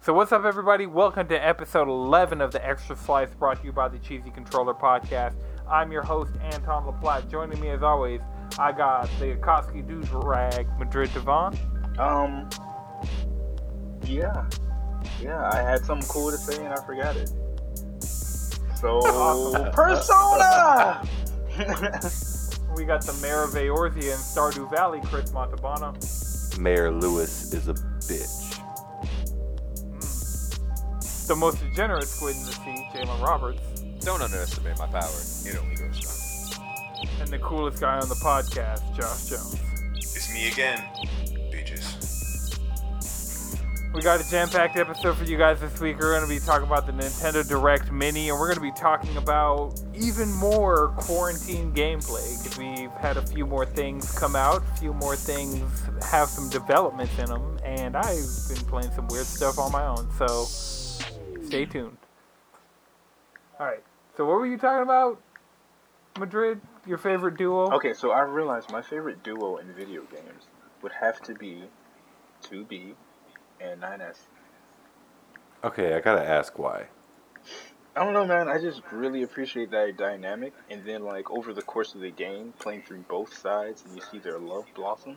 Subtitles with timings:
[0.00, 0.86] So, what's up, everybody?
[0.86, 4.72] Welcome to episode 11 of the Extra Slice brought to you by the Cheesy Controller
[4.72, 5.34] Podcast.
[5.68, 7.28] I'm your host, Anton LaPlatte.
[7.28, 8.20] Joining me, as always,
[8.58, 11.58] I got the Akatsuki Dudes Rag, Madrid Devon.
[11.98, 12.48] Um,
[14.04, 14.48] yeah.
[15.20, 17.28] Yeah, I had something cool to say and I forgot it.
[18.76, 19.00] So,
[19.72, 21.02] Persona!
[22.76, 26.58] We got the Mayor of Eorzea and Stardew Valley, Chris Montalbano.
[26.60, 28.60] Mayor Lewis is a bitch.
[31.28, 33.60] The most degenerate squid in the sea, Jalen Roberts.
[34.00, 35.04] Don't underestimate my power.
[35.44, 36.66] It only goes strong.
[37.20, 39.60] And the coolest guy on the podcast, Josh Jones.
[39.94, 40.82] It's me again,
[41.52, 42.58] bitches.
[43.94, 45.98] We got a jam-packed episode for you guys this week.
[45.98, 48.80] We're going to be talking about the Nintendo Direct Mini, and we're going to be
[48.80, 52.42] talking about even more quarantine gameplay.
[52.42, 56.48] 'cause We've had a few more things come out, a few more things have some
[56.48, 60.08] developments in them, and I've been playing some weird stuff on my own.
[60.16, 60.46] So
[61.48, 61.96] stay tuned.
[63.58, 63.82] All right.
[64.16, 65.20] So what were you talking about,
[66.18, 66.60] Madrid?
[66.86, 67.72] Your favorite duo?
[67.72, 70.46] okay, so I realized my favorite duo in video games
[70.82, 71.64] would have to be
[72.44, 72.94] 2B
[73.60, 74.18] and 9S.
[75.64, 76.86] Okay, I gotta ask why.
[77.96, 78.48] I don't know, man.
[78.48, 80.52] I just really appreciate that dynamic.
[80.70, 84.02] And then, like, over the course of the game, playing through both sides, and you
[84.08, 85.16] see their love blossom.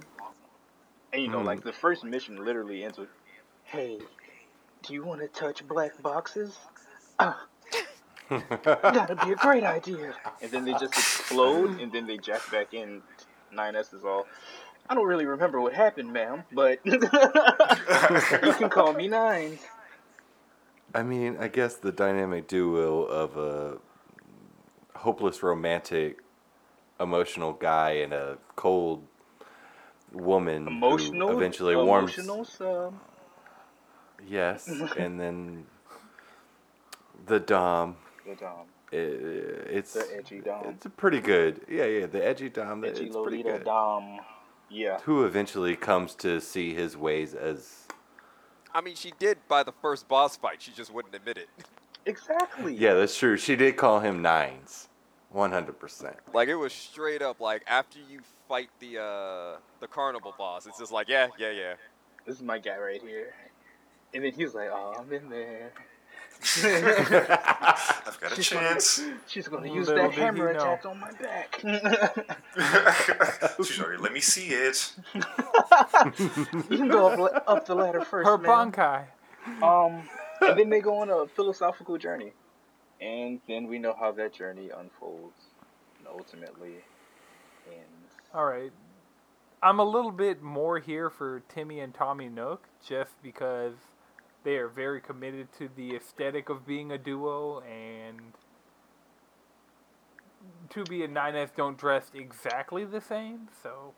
[1.13, 1.45] And, you know, Mhm.
[1.45, 3.09] like, the first mission literally ends with,
[3.63, 3.99] Hey,
[4.83, 6.57] do you want to touch black boxes?
[7.19, 7.45] Ah,
[8.29, 10.13] that'd be a great idea.
[10.41, 13.01] And then they just explode, and then they jack back in.
[13.53, 14.25] 9S is all,
[14.89, 19.59] I don't really remember what happened, ma'am, but you can call me Nine.
[20.95, 23.77] I mean, I guess the dynamic duo of a
[24.97, 26.19] hopeless romantic,
[27.01, 29.05] emotional guy and a cold
[30.13, 32.17] woman Emotional, who eventually warms.
[32.17, 32.93] emotional, so
[34.27, 35.65] Yes, and then
[37.25, 37.95] the dom.
[38.25, 38.65] The Dom.
[38.93, 40.65] i it's The edgy dom.
[40.67, 41.61] It's pretty good.
[41.69, 42.83] Yeah, yeah, the edgy dom.
[42.83, 43.63] Edgy it's pretty Lolita good.
[43.65, 44.19] Dom.
[44.69, 44.99] Yeah.
[45.01, 47.87] Who eventually comes to see his ways as
[48.73, 50.61] I mean, she did by the first boss fight.
[50.61, 51.49] She just wouldn't admit it.
[52.05, 52.73] Exactly.
[52.75, 53.37] Yeah, that's true.
[53.37, 54.87] She did call him nines.
[55.35, 56.13] 100%.
[56.33, 57.39] Like it was straight up.
[57.39, 61.73] Like after you fight the uh the carnival boss, it's just like yeah, yeah, yeah.
[62.25, 63.33] This is my guy right here.
[64.13, 65.71] And then he's like, oh, I'm in there.
[66.63, 68.99] I've got a She's chance.
[69.27, 70.59] She's gonna use Little that hammer know.
[70.59, 71.59] attack on my back.
[73.63, 74.91] She's already let me see it.
[75.13, 75.21] you
[76.77, 78.71] can go up, up the ladder first, Her man.
[78.71, 79.03] Bankai.
[79.61, 80.01] Um,
[80.41, 82.33] and then they go on a philosophical journey,
[82.99, 85.43] and then we know how that journey unfolds,
[85.99, 86.77] and ultimately
[87.67, 88.15] ends.
[88.33, 88.71] All right.
[89.63, 93.75] I'm a little bit more here for Timmy and Tommy Nook just because
[94.43, 98.19] they are very committed to the aesthetic of being a duo and
[100.69, 103.93] 2B and 9S don't dress exactly the same, so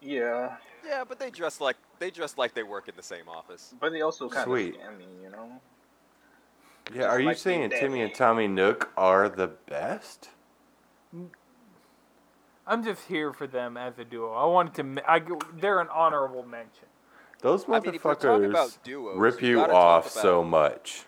[0.00, 0.56] Yeah,
[0.86, 3.74] Yeah, but they dress like they dress like they work in the same office.
[3.80, 4.74] but they also kind Sweet.
[4.74, 5.60] of scam you know.
[6.94, 10.30] Yeah, are you like saying Timmy and Tommy Nook are the best?
[12.66, 14.32] I'm just here for them as a duo.
[14.32, 16.86] I wanted to m- I go- they're an honorable mention.
[17.46, 20.42] Those I mean, if we're talking motherfuckers about duos, rip you you off about- so
[20.42, 21.04] much.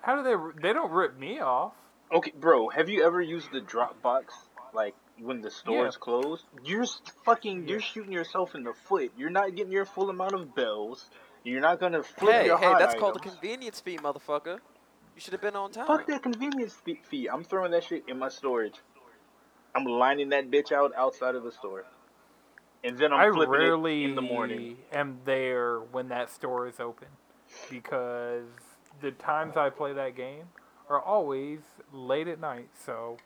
[0.00, 1.72] How do they they don't rip me off?
[2.12, 4.26] Okay, bro, have you ever used the Dropbox?
[4.72, 9.10] Like when the store is closed, you're s- fucking you're shooting yourself in the foot.
[9.16, 11.10] You're not getting your full amount of bells.
[11.42, 14.60] You're not gonna flip Hey, your hey, hot that's called a convenience fee, motherfucker.
[15.16, 15.88] You should have been on time.
[15.88, 17.26] Fuck that convenience fee- fee.
[17.28, 18.76] I'm throwing that shit in my storage.
[19.74, 21.86] I'm lining that bitch out outside of the store,
[22.84, 24.76] and then I'm I flipping rarely it in the morning.
[24.92, 27.08] am there when that store is open
[27.70, 28.44] because
[29.00, 30.44] the times I play that game
[30.88, 31.60] are always
[31.92, 32.68] late at night.
[32.84, 33.16] So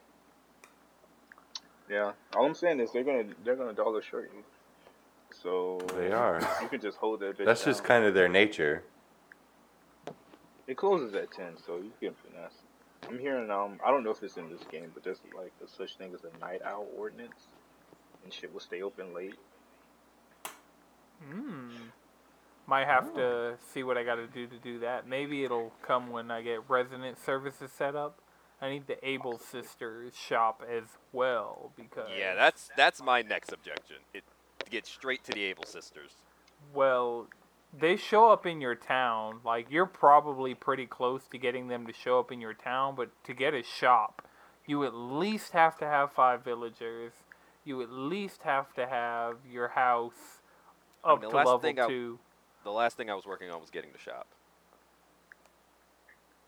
[1.88, 4.44] Yeah, all I'm saying is they're gonna they're gonna dollar short you.
[5.30, 6.40] So They are.
[6.62, 7.44] You can just hold that bitch.
[7.44, 8.84] That's just kind of their nature.
[10.66, 12.54] It closes at ten, so you can finesse.
[13.08, 15.68] I'm hearing um I don't know if it's in this game, but there's like a
[15.68, 17.48] such thing as a night owl ordinance,
[18.24, 19.34] and shit will stay open late.
[21.30, 21.70] mm,
[22.66, 25.06] might have to see what I got to do to do that.
[25.06, 28.18] Maybe it'll come when I get resident services set up.
[28.60, 33.96] I need the Able Sisters shop as well because Yeah, that's that's my next objection.
[34.14, 34.24] It
[34.64, 36.12] to get straight to the Able sisters.
[36.72, 37.28] Well,
[37.76, 39.40] they show up in your town.
[39.44, 43.10] Like you're probably pretty close to getting them to show up in your town, but
[43.24, 44.26] to get a shop,
[44.66, 47.12] you at least have to have five villagers.
[47.64, 50.40] You at least have to have your house
[51.02, 52.18] up the to last level thing I- two.
[52.64, 54.26] The last thing I was working on was getting the shop.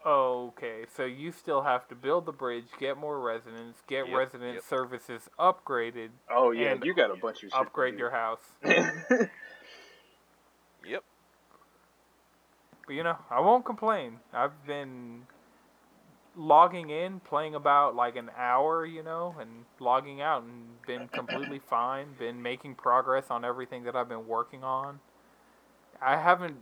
[0.04, 4.54] Okay, so you still have to build the bridge, get more residents, get Yep, resident
[4.54, 4.62] yep.
[4.62, 7.54] services upgraded, Oh yeah, And you got a bunch of shit.
[7.54, 7.98] upgrade do.
[7.98, 8.40] your house.
[10.88, 11.02] Yep.
[12.86, 14.20] But you know, I won't complain.
[14.32, 15.26] I've been
[16.36, 21.58] logging in, playing about like an hour, you know, and logging out and been completely
[21.70, 25.00] fine, been making progress on everything that I've been working on.
[26.00, 26.58] I haven't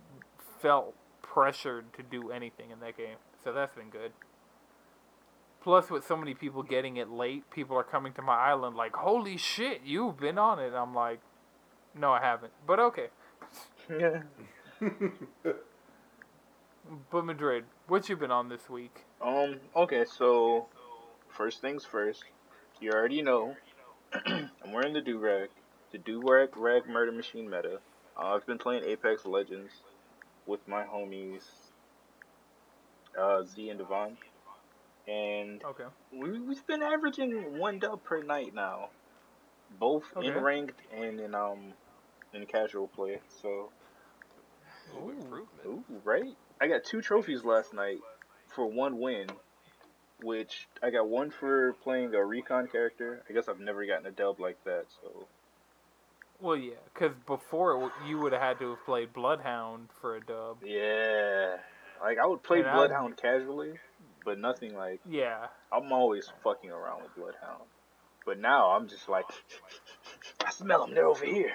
[0.63, 3.17] felt pressured to do anything in that game.
[3.43, 4.13] So that's been good.
[5.63, 8.95] Plus with so many people getting it late, people are coming to my island like,
[8.95, 11.21] "Holy shit, you've been on it." I'm like,
[11.95, 13.09] "No, I haven't." But okay.
[13.91, 14.23] Yeah.
[17.11, 19.05] But Madrid, what you been on this week?
[19.21, 19.61] Um.
[19.75, 20.05] Okay.
[20.05, 20.69] So,
[21.29, 22.25] first things first.
[22.81, 23.55] You already know.
[24.27, 25.49] I'm wearing the do rag,
[25.93, 27.81] the do rag rag murder machine meta.
[28.17, 29.73] Uh, I've been playing Apex Legends
[30.47, 31.43] with my homies,
[33.19, 34.19] uh, Z and Devon,
[35.09, 35.85] and Okay.
[36.13, 38.91] we, we've been averaging one dub per night now,
[39.71, 40.29] both Okay.
[40.29, 41.75] in ranked and in um
[42.33, 43.21] in casual play.
[43.43, 43.73] So,
[44.95, 45.21] Ooh, Ooh.
[45.23, 45.67] improvement.
[45.67, 46.37] ooh, right?
[46.61, 47.99] I got two trophies last night
[48.55, 49.27] for one win,
[50.23, 53.23] which I got one for playing a recon character.
[53.29, 54.85] I guess I've never gotten a dub like that.
[55.03, 55.27] So,
[56.41, 60.59] Well, yeah, because before you would have had to have played Bloodhound for a dub.
[60.65, 61.57] yeah,
[62.03, 63.75] like I would play And I- Bloodhound casually,
[64.25, 65.47] but nothing like Yeah.
[65.73, 67.65] I'm always fucking around with Bloodhound.
[68.25, 69.27] But now I'm just like,
[70.47, 70.95] I smell them.
[70.95, 71.53] They're over here.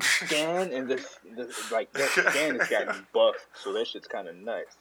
[0.00, 4.36] Scan and this, this like that scan has gotten buffed, so that shit's kind of
[4.36, 4.76] nuts.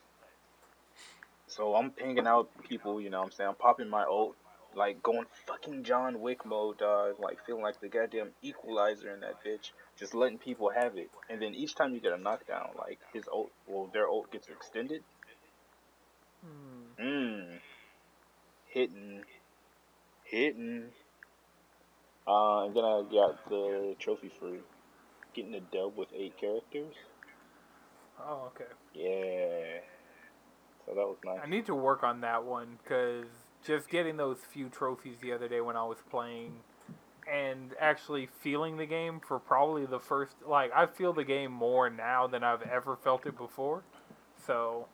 [1.48, 3.50] So I'm pinging out people, you know what I'm saying?
[3.50, 4.36] I'm popping my ult,
[4.76, 7.16] like going fucking John Wick mode, dog.
[7.20, 9.72] Like feeling like the goddamn equalizer in that bitch.
[9.98, 11.10] Just letting people have it.
[11.30, 14.50] And then each time you get a knockdown, like his ult, well, their ult gets
[14.50, 15.02] extended.
[16.44, 17.04] Hmm.
[17.04, 17.60] Mmm.
[18.68, 19.22] Hitting.
[20.26, 20.86] Hitting.
[22.28, 24.52] Uh, and then I got the trophy for
[25.36, 26.96] getting a dub with eight characters.
[28.20, 28.72] Oh, okay.
[28.94, 29.82] Yeah.
[30.86, 31.40] So that was nice.
[31.44, 33.26] I need to work on that one because
[33.66, 36.54] just getting those few trophies the other day when I was playing
[37.32, 41.90] and actually feeling the game for probably the first like I feel the game more
[41.90, 43.84] now than I've ever felt it before.
[44.46, 44.88] So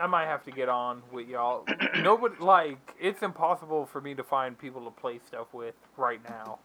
[0.00, 1.66] I might have to get on with y'all.
[2.00, 6.58] Nobody like it's impossible for me to find people to play stuff with right now.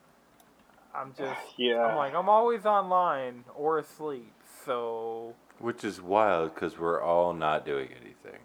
[0.97, 1.85] I'm just Yeah.
[1.85, 4.33] I'm like I'm always online or asleep.
[4.65, 8.39] So Which is wild because we're all not doing anything.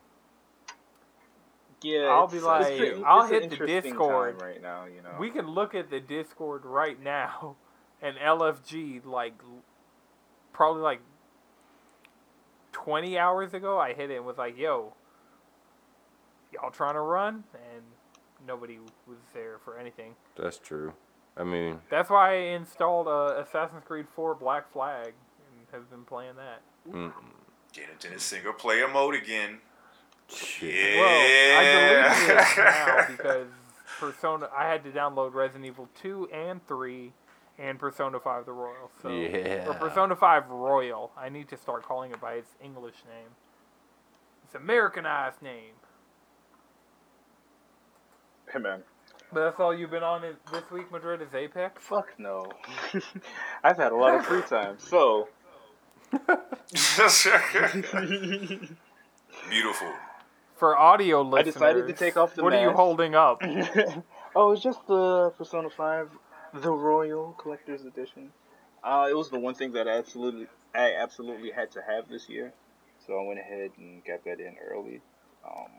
[1.82, 2.06] yeah.
[2.08, 4.40] I'll be it's like, a- I'll hit the Discord.
[4.40, 5.16] right now, you know.
[5.18, 7.56] We can look at the Discord right now,
[8.02, 9.34] and LFG like
[10.52, 11.00] probably like
[12.72, 14.94] twenty hours ago, I hit it and was like, "Yo,
[16.52, 17.82] y'all trying to run?" And
[18.46, 20.14] nobody was there for anything.
[20.36, 20.92] That's true.
[21.36, 26.04] I mean, That's why I installed uh, Assassin's Creed 4 Black Flag and have been
[26.04, 26.60] playing that.
[26.90, 27.12] mm,
[27.72, 29.58] Get into the single player mode again.
[30.28, 30.74] shit.
[30.94, 31.00] Yeah.
[31.00, 31.64] Well, I
[32.18, 33.46] deleted it now because
[33.98, 34.48] Persona.
[34.54, 37.12] I had to download Resident Evil 2 and 3
[37.58, 38.90] and Persona 5 the Royal.
[39.00, 39.66] So Yeah.
[39.68, 41.12] or Persona 5 Royal.
[41.16, 43.28] I need to start calling it by its English name.
[44.44, 45.74] Its Americanized name.
[48.52, 48.82] Hey man.
[49.32, 50.20] But that's all you've been on
[50.52, 51.82] this week, Madrid, is Apex?
[51.82, 52.52] Fuck no.
[53.64, 54.76] I've had a lot of free time.
[54.78, 55.28] So.
[59.48, 59.92] Beautiful.
[60.56, 63.40] For audio I decided to take off the what are you holding up?
[64.36, 66.10] oh, it's just the Persona 5,
[66.54, 68.32] the Royal Collector's Edition.
[68.84, 72.28] Uh, it was the one thing that I absolutely, I absolutely had to have this
[72.28, 72.52] year,
[73.06, 75.00] so I went ahead and got that in early.
[75.44, 75.70] Um,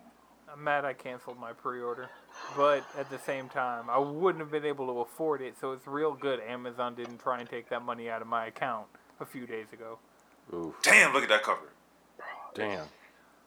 [0.53, 2.09] I'm mad I canceled my pre-order,
[2.55, 5.55] but at the same time, I wouldn't have been able to afford it.
[5.59, 8.85] So it's real good Amazon didn't try and take that money out of my account
[9.19, 9.97] a few days ago.
[10.53, 10.75] Oof.
[10.83, 11.71] Damn, look at that cover.
[12.53, 12.85] Damn.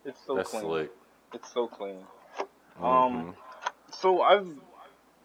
[0.05, 0.63] it's so That's clean.
[0.63, 0.91] slick.
[1.33, 1.99] It's so clean.
[2.81, 2.85] Mhm.
[2.85, 3.37] Um,
[3.93, 4.49] so I've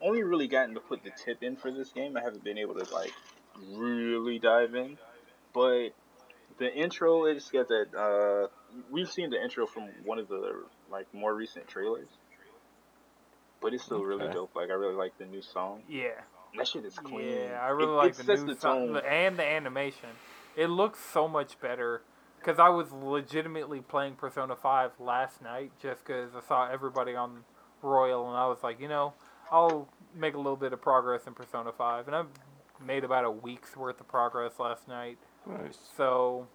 [0.00, 2.16] only really gotten to put the tip in for this game.
[2.16, 3.12] I haven't been able to like
[3.74, 4.98] really dive in,
[5.52, 5.90] but
[6.58, 7.94] the intro it's got that.
[7.94, 8.48] Uh,
[8.90, 12.08] we've seen the intro from one of the like more recent trailers,
[13.60, 14.34] but it's still really Okay.
[14.34, 14.54] dope.
[14.54, 15.82] Like I really like the new song.
[15.88, 16.20] Yeah,
[16.56, 17.28] That shit is clean.
[17.50, 18.96] yeah, I really It- like it the sets new the song tone.
[18.98, 20.10] and the animation.
[20.54, 22.02] It looks so much better
[22.38, 27.44] because I was legitimately playing Persona 5 last night just because I saw everybody on
[27.80, 29.14] Royal and I was like, you know,
[29.50, 32.28] I'll make a little bit of progress in Persona 5, and I've
[32.84, 35.18] made about a week's worth of progress last night.
[35.46, 35.78] Nice.
[35.96, 36.48] So,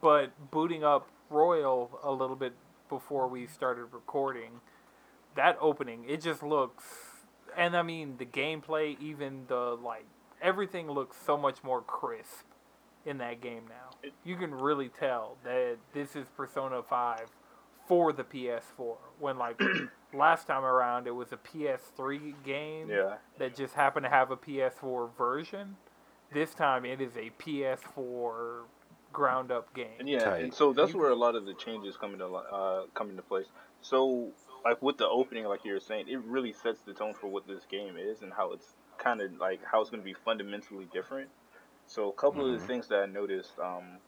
[0.00, 2.52] but booting up Royal a little bit
[2.92, 4.60] before we started recording,
[5.34, 6.84] that opening, it just looks,
[7.56, 10.04] and I mean, the gameplay, even the, like,
[10.42, 12.44] everything looks so much more crisp
[13.06, 14.10] in that game now.
[14.24, 17.20] You can really tell that this is Persona 5
[17.88, 18.96] for the PS4.
[19.18, 19.58] When, like,
[20.12, 23.14] last time around, it was a PS3 game Yeah.
[23.38, 25.76] that just happened to have a PS4 version.
[26.30, 28.64] This time it is a PS4
[29.12, 29.88] ground up game.
[30.00, 32.86] And yeah, and so that's You- where a lot of the changes come into uh,
[32.94, 33.46] come into place.
[33.80, 34.32] So
[34.64, 37.46] like with the opening, like you were saying, it really sets the tone for what
[37.46, 40.86] this game is and how it's kind of like how it's going to be fundamentally
[40.92, 41.30] different.
[41.86, 42.66] So a couple of the Mhm.
[42.68, 43.98] things that I noticed, um,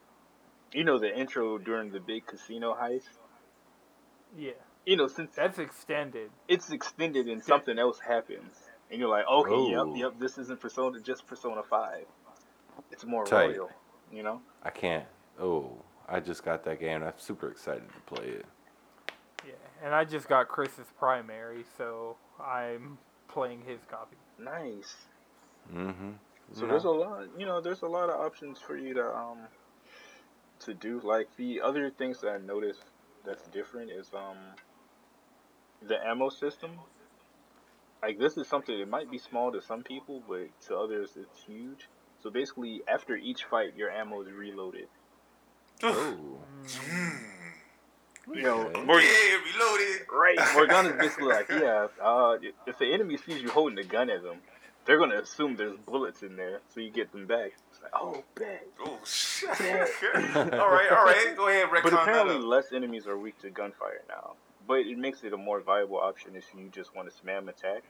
[0.73, 3.18] you know, the intro during the big casino heist.
[4.37, 4.52] Yeah,
[4.84, 6.30] You know, since that's extended.
[6.49, 8.56] it's extended and something else happens,
[8.90, 9.94] and you're like, okay, Oh.
[9.94, 12.06] yep, yep, this isn't Persona, just Persona Five.
[12.90, 13.56] It's more Tight.
[13.56, 13.70] royal,
[14.14, 14.40] you know.
[14.62, 15.04] I can't.
[15.40, 15.73] Oh,
[16.09, 17.02] I just got that game.
[17.02, 18.47] I'm super excited to play it.
[19.47, 19.52] Yeah,
[19.85, 24.16] and I just got Chris's primary, so I'm playing his copy.
[24.38, 24.97] Nice.
[25.73, 26.11] Mm-hmm.
[26.52, 29.38] So there's a lot, you know, there's a lot of options for you to um
[30.61, 31.00] to do.
[31.02, 32.85] Like the other things that I noticed
[33.25, 34.37] that's different is um
[35.87, 36.73] the ammo system.
[38.02, 41.44] Like this is something that might be small to some people, but to others it's
[41.47, 41.88] huge.
[42.25, 44.88] So basically, after each fight, your ammo is reloaded.
[45.83, 46.16] Oh.
[48.33, 50.07] You know, Yeah, reloaded.
[50.11, 50.38] right?
[50.54, 54.38] Morgana's basically like, yeah, uh, if the enemy sees you holding a gun at them,
[54.87, 57.52] they're gonna assume there's bullets in there, so you get them back.
[57.71, 58.66] It's like, oh, bet.
[58.81, 59.50] Oh shit.
[60.35, 61.35] all right, all right.
[61.37, 62.45] Go ahead, But retcon that apparently, up.
[62.45, 64.33] less enemies are weak to gunfire now.
[64.66, 67.83] But it makes it a more viable option if you just want to spam attack.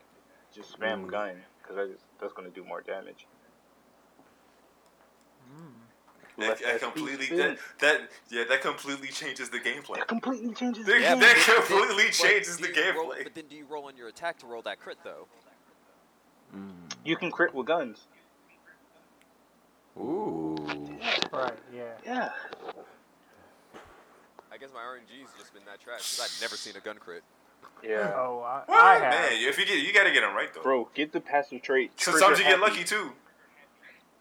[0.53, 1.11] Just spam Mm.
[1.11, 3.27] gun, because that is, that's going to do more damage.
[6.37, 9.95] That, that completely that, that yeah that completely changes the gameplay.
[9.95, 11.19] That completely changes the That, game.
[11.21, 13.23] that But then- completely changes the you roll- gameplay.
[13.23, 15.27] but then do you roll on your attack to roll that crit though?
[16.53, 16.71] Mm.
[17.05, 18.07] You can crit with guns.
[19.97, 20.55] Ooh.
[21.31, 21.83] Right, yeah.
[22.05, 22.29] Yeah.
[24.51, 27.23] I guess my RNG's just been that trash because I've never seen a gun crit.
[27.83, 28.11] Yeah.
[28.15, 28.77] Oh, I, What?
[28.77, 29.01] I have.
[29.13, 30.63] Man, if you get you gotta get them right though.
[30.63, 31.91] Bro, get the passive trait.
[31.99, 33.11] Sometimes you trigger get lucky too.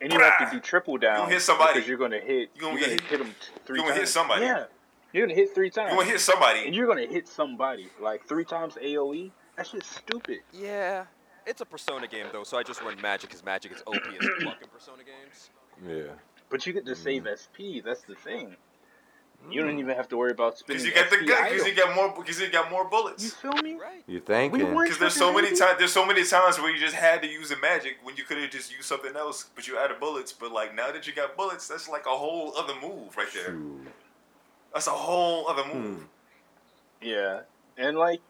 [0.00, 1.18] And you have to do triple down.
[1.18, 1.74] gonna hit somebody.
[1.74, 2.50] Because you're going to hit.
[2.54, 3.34] You gonna you're gonna hit them
[3.64, 4.44] three You're gonna hit somebody.
[4.44, 4.64] Yeah.
[5.12, 5.90] You're going to hit three times.
[5.92, 6.66] You're gonna hit somebody.
[6.66, 7.88] And you're going to hit somebody.
[8.00, 9.30] Like three times AoE.
[9.56, 10.40] That shit's stupid.
[10.52, 11.04] Yeah,
[11.46, 14.26] it's a Persona game though, so I just run Magic because Magic is OP as
[14.44, 15.50] fuck in Persona games.
[15.86, 16.12] Yeah.
[16.50, 17.38] But you get to save Mm.
[17.38, 17.56] SP.
[17.84, 18.56] That's the thing.
[19.50, 20.84] You don't even have to worry about spending.
[20.84, 21.50] Because you get the SP gun.
[21.50, 22.14] Because you got more.
[22.16, 23.24] Because you got more bullets.
[23.24, 23.60] You bullets.
[23.60, 23.78] feel me?
[23.80, 24.02] Right.
[24.06, 24.60] You thinking?
[24.74, 25.78] Because there's so many times.
[25.78, 28.38] There's so many times where you just had to use a magic when you could
[28.38, 30.32] have just used something else, but you out of bullets.
[30.32, 33.52] But like now that you got bullets, that's like a whole other move right there.
[33.52, 33.86] Shoot.
[34.72, 35.98] That's a whole other move.
[35.98, 36.04] Hmm.
[37.00, 37.40] Yeah,
[37.76, 38.20] and like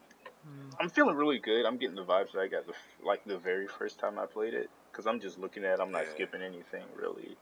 [0.46, 0.74] Mm.
[0.78, 1.64] I'm feeling really good.
[1.64, 4.52] I'm getting the vibes that I got the like the very first time I played
[4.52, 5.78] it because I'm just looking at.
[5.78, 6.12] it, I'm not Yeah.
[6.12, 7.38] skipping anything really,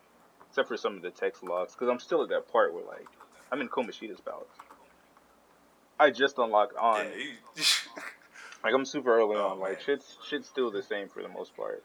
[0.49, 3.09] except for some of the text logs because I'm still at that part where like
[3.53, 4.49] I'm in Kamoshida's palace.
[6.01, 7.05] I just unlocked on.
[7.05, 7.15] Yeah,
[7.57, 7.63] you,
[8.65, 9.61] Like I'm super early Oh, on.
[9.61, 9.81] Like man.
[9.85, 11.85] shit's shit's still the same for the most part.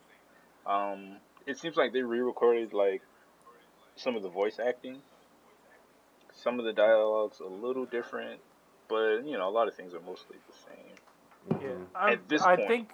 [0.66, 3.02] Um, it seems like they re-recorded like
[3.96, 5.00] some of the voice acting.
[6.34, 8.40] Some of the dialogues a little different,
[8.88, 11.62] but you know a lot of things are mostly the same.
[11.62, 11.86] Yeah, Mhm.
[11.96, 12.68] I'm- At this I point.
[12.68, 12.90] think.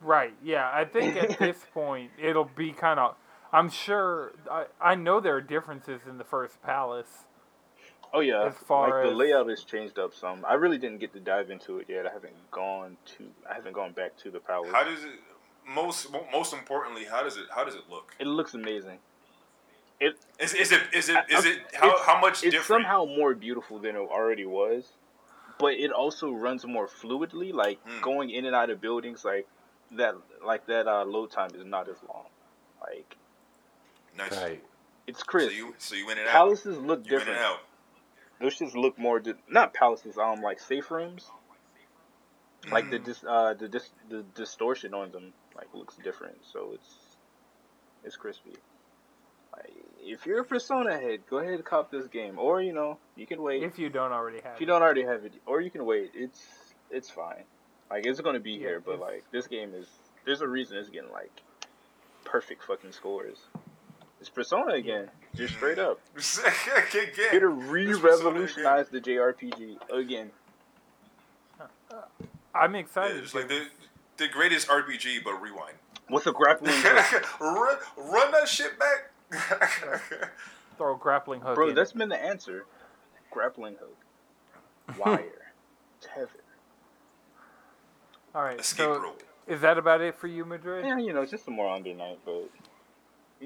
[0.00, 0.34] Right.
[0.42, 3.14] Yeah, I think at this point it'll be kind of.
[3.52, 4.32] I'm sure.
[4.50, 7.26] I I know there are differences in the first palace.
[8.14, 10.44] Oh yeah, As far like the layout has changed up some.
[10.46, 12.06] I really didn't get to dive into it yet.
[12.06, 13.24] I haven't gone to.
[13.50, 14.70] I haven't gone back to the palace.
[14.72, 15.10] how does it?
[15.66, 17.44] Most most importantly, how does it?
[17.54, 18.14] How does it look?
[18.18, 18.98] it looks amazing.
[20.00, 20.80] It Is, is it?
[20.92, 21.16] Is it?
[21.30, 21.58] Is I- it?
[21.74, 22.66] How, how much it's different?
[22.84, 24.84] somehow more beautiful than it already was,
[25.58, 27.52] but it also runs more fluidly.
[27.54, 28.00] Like Hmm.
[28.02, 29.46] going in and out of buildings, like
[29.92, 30.16] that.
[30.44, 32.24] Like that uh, load time is not as long.
[32.80, 33.16] Like
[34.18, 34.36] nice.
[34.36, 34.62] Tight.
[35.06, 35.54] it's So crisp.
[35.56, 36.32] you so you in and out.
[36.32, 37.58] Palaces look You in and different.
[38.42, 39.20] Those just look more.
[39.20, 40.18] Di- not palaces.
[40.18, 41.30] Um, like safe rooms.
[42.70, 43.04] Like the Mm.
[43.04, 46.38] dis- uh the dis- the distortion on them like looks different.
[46.52, 47.16] So it's
[48.04, 48.56] it's crispy.
[49.56, 52.98] Like, if you're a Persona head, go ahead and cop this game, or you know
[53.16, 53.62] you can wait.
[53.62, 54.54] If you don't already have.
[54.54, 54.70] If you it.
[54.70, 56.12] don't already have it, or you can wait.
[56.14, 56.40] It's
[56.90, 57.44] it's fine.
[57.90, 59.88] Like it's gonna be Yeah, here, but like this game is.
[60.24, 61.42] There's a reason it's getting like
[62.24, 63.38] perfect fucking scores.
[64.22, 65.98] It's Persona again, just straight up.
[66.14, 67.06] Again.
[67.32, 70.30] Here to re-revolutionize the JRPG again.
[72.54, 73.16] I'm Yeah, excited.
[73.16, 73.66] it's like the
[74.18, 75.74] the greatest RPG, but rewind.
[76.06, 77.40] What's a grappling hook?
[77.40, 79.10] run, run that shit back.
[80.78, 81.56] Throw a grappling hook.
[81.56, 81.98] Bro, in that's it.
[81.98, 82.64] been the answer.
[83.32, 84.98] Grappling hook.
[85.04, 85.50] Wire.
[86.00, 86.28] Tether.
[88.36, 88.60] All right.
[88.60, 89.22] Escape so rope.
[89.48, 90.84] is that about it for you, Madrid?
[90.86, 92.48] Yeah, you know, just some more under night, but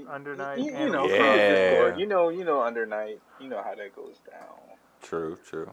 [0.08, 1.16] Under you, night you, and know, Yeah.
[1.16, 4.58] from Discord, you know, you know, under night, you know how that goes down.
[5.02, 5.72] True, true.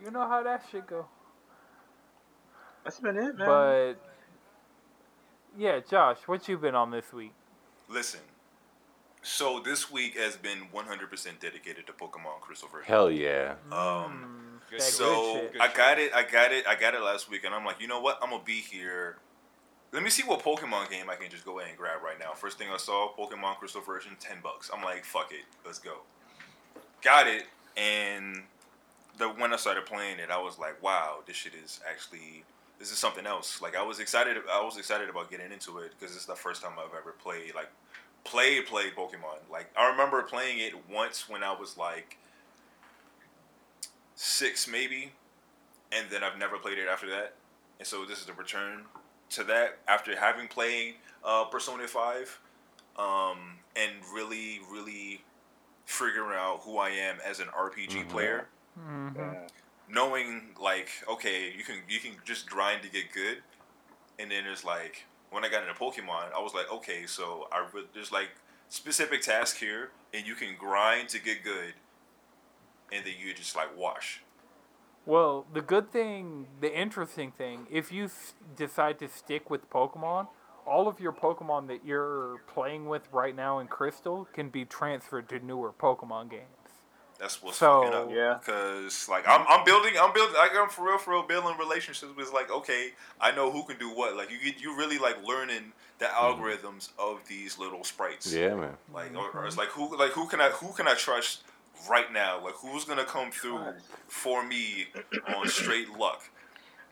[0.00, 1.06] You know how that shit go.
[2.82, 3.46] That's been it, man.
[3.46, 3.94] But
[5.56, 7.32] yeah, Josh, what you been on this week?
[7.88, 8.20] Listen.
[9.22, 12.86] So this week has been 100% dedicated to Pokemon Crystal Version.
[12.86, 13.54] Hell yeah.
[13.72, 15.48] Um, That good so.
[15.50, 16.12] Good I got it.
[16.14, 16.66] I got it.
[16.66, 18.18] I got it last week, and I'm like, you know what?
[18.22, 19.16] I'm gonna be here.
[19.94, 22.32] Let me see what Pokemon game I can just go and grab right now.
[22.32, 24.68] First thing I saw, Pokemon Crystal Version, ten bucks.
[24.74, 25.98] I'm like, fuck it, let's go.
[27.00, 27.44] Got it,
[27.76, 28.42] and
[29.18, 32.42] the when I started playing it, I was like, wow, this shit is actually
[32.80, 33.62] this is something else.
[33.62, 34.36] Like I was excited.
[34.50, 37.54] I was excited about getting into it because it's the first time I've ever played
[37.54, 37.70] like
[38.24, 39.48] played played Pokemon.
[39.48, 42.18] Like I remember playing it once when I was like
[44.16, 45.12] six maybe,
[45.92, 47.34] and then I've never played it after that.
[47.78, 48.86] And so this is the return
[49.30, 52.38] to that after having played uh, Persona Five,
[52.96, 55.22] um, and really really
[55.86, 58.08] figuring out who I am as an RPG Mhm.
[58.08, 59.16] player Mhm.
[59.16, 59.46] Yeah.
[59.88, 63.42] knowing like okay you can you can just grind to get good
[64.18, 67.58] and then there's like when i got into pokemon i was like okay so i
[67.72, 68.30] re- there's like
[68.70, 71.74] specific tasks here and you can grind to get good
[72.90, 74.22] and then you just like wash
[75.06, 80.28] Well, the good thing, the interesting thing, if you s- decide to stick with Pokemon,
[80.66, 85.28] all of your Pokemon that you're playing with right now in Crystal can be transferred
[85.28, 86.48] to newer Pokemon games.
[87.18, 88.38] that's what's So- fucking up Yeah.
[88.40, 92.12] because like I'm, I'm building i'm building like i'm for real for real building relationships
[92.16, 95.22] with like okay i know who can do what like you get you really like
[95.24, 96.42] learning the mm-hmm.
[96.42, 98.76] algorithms of these little sprites Yeah, man.
[98.92, 99.46] Like, or, or mm-hmm.
[99.46, 101.44] it's like who, like who can I, who can I trust
[101.88, 102.42] right now?
[102.42, 103.60] Like, who's gonna come through
[104.08, 104.86] for me
[105.36, 106.22] on straight luck?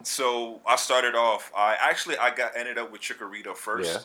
[0.02, 1.52] So I started off.
[1.56, 4.00] I actually I got ended up with Chikorita first Yeah.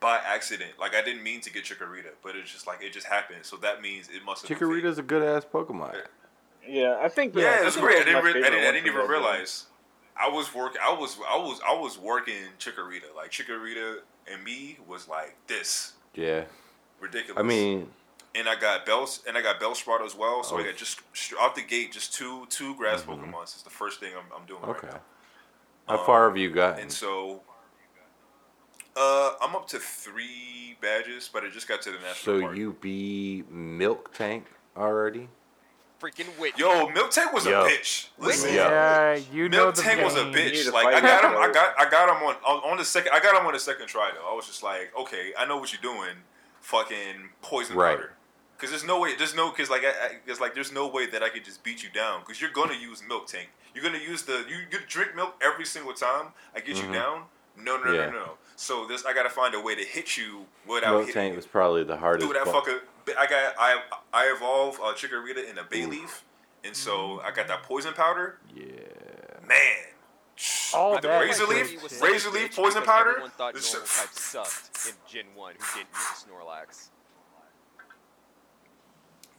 [0.00, 0.72] by accident.
[0.78, 3.40] Like I didn't mean to get Chikorita, but it's just like it just happened.
[3.42, 4.58] So that means it must have.
[4.58, 4.82] been fate.
[4.84, 5.94] Chikorita's a good ass Pokemon.
[6.66, 7.34] Yeah, I think.
[7.34, 8.00] Yeah, I it was great.
[8.02, 9.64] I didn't, re- I didn't, I didn't even realize.
[10.16, 10.80] I was working.
[10.82, 13.14] I was, I was, I was working Chikorita.
[13.16, 13.96] Like Chikorita
[14.30, 16.44] and me was like this Yeah.
[17.00, 17.38] ridiculous.
[17.38, 17.88] I mean,
[18.34, 20.42] and I got Bells and I got Bellsprout as well.
[20.42, 20.58] So Oh.
[20.58, 21.00] I got just
[21.40, 23.20] out the gate, just two two grass Mhm.
[23.32, 23.42] Pokemon.
[23.42, 24.86] It's the first thing I'm, I'm doing okay.
[24.88, 25.00] right now.
[25.88, 26.80] How Um, far have you gotten?
[26.80, 27.42] And so,
[28.96, 32.56] uh, I'm up to three badges, but I just got to the national So park.
[32.56, 34.44] you be Miltank
[34.76, 35.28] already?
[36.00, 36.58] Freaking witch.
[36.58, 37.64] Yo, Miltank was Yo.
[37.64, 38.08] a bitch.
[38.18, 39.14] Listen, Yeah.
[39.14, 40.32] Yeah, you know Milk the Tank was a game.
[40.34, 40.72] You need bitch.
[40.72, 41.32] Like I got him.
[41.32, 43.12] him, I got, I got him on, on on the second.
[43.14, 44.28] I got him on the second try though.
[44.30, 46.14] I was just like, okay, I know what you're doing.
[46.60, 47.96] Fucking poison Right.
[47.96, 48.13] powder.
[48.64, 51.04] Because there's no way, there's no, because like, I, I, cause like, there's no way
[51.10, 52.20] that I could just beat you down.
[52.20, 53.48] Because you're gonna use Milk Tank.
[53.74, 56.86] You're gonna use the, you, you drink milk every single time I get Mhm.
[56.86, 57.24] you down.
[57.58, 58.06] No, no, Yeah.
[58.06, 58.30] no, no.
[58.56, 61.36] So this, I gotta find a way to hit you without Milk hitting Tank you.
[61.36, 62.26] was probably the hardest.
[62.26, 62.80] Dude, that bu- fucker.
[63.18, 63.82] I got, I,
[64.14, 66.22] I evolve uh, Chikorita in a Bayleef,
[66.64, 68.38] and so I got that poison powder.
[68.56, 68.64] Yeah.
[69.46, 69.58] Man,
[70.72, 71.68] All With the that razor leaf?
[71.68, 71.98] He was shit.
[72.00, 73.10] such a Razor leaf, poison because powder?
[73.10, 76.88] Everyone thought This normal type sucked in Gen One, who didn't use Snorlax.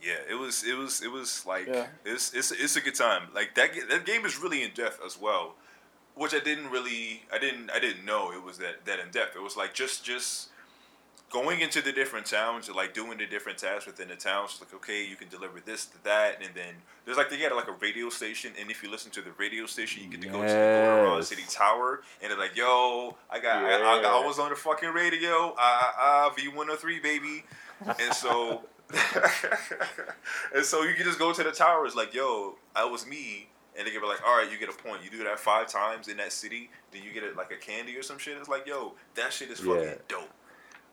[0.06, 1.88] Yeah, it was it was it was like Yeah.
[2.06, 3.24] it's it's it's a good time.
[3.34, 5.56] Like that that game is really in depth as well,
[6.14, 9.36] which I didn't really I didn't I didn't know it was that that in depth.
[9.36, 10.50] It was like just just
[11.32, 14.58] going into the different towns and like doing the different tasks within the towns.
[14.62, 17.68] Like okay, you can deliver this to that, and then there's like they got like
[17.68, 20.42] a radio station, and if you listen to the radio station, you get to go
[20.42, 24.08] to the Gorilla City Tower, and they're like, yo, I got I, I, Yeah.
[24.22, 27.44] I was on the fucking radio, ah uh, V one hundred three baby,
[27.84, 28.62] and so.
[30.54, 31.86] and so you can just go to the tower.
[31.86, 33.48] It's like, yo, that was me.
[33.78, 35.02] And they can be like, all right, you get a point.
[35.04, 37.96] You do that five times in that city, then you get it like a candy
[37.98, 38.38] or some shit.
[38.38, 39.94] It's like, yo, that shit is fucking Yeah.
[40.08, 40.30] dope.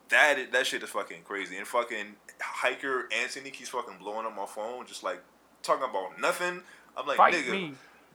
[0.08, 1.56] That is, that shit is fucking crazy.
[1.56, 5.22] And fucking hiker Anthony keeps fucking blowing up my phone, just like
[5.62, 6.60] talking about nothing.
[6.96, 7.50] I'm like, Fight nigga.
[7.50, 7.74] me.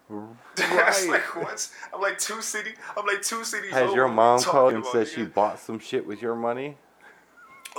[0.58, 1.10] It's Right.
[1.10, 1.70] like what?
[1.94, 2.72] I'm like two city.
[2.98, 3.72] I'm like two cities.
[3.72, 6.78] Has your mom called talking and about, said she bought some shit with your money?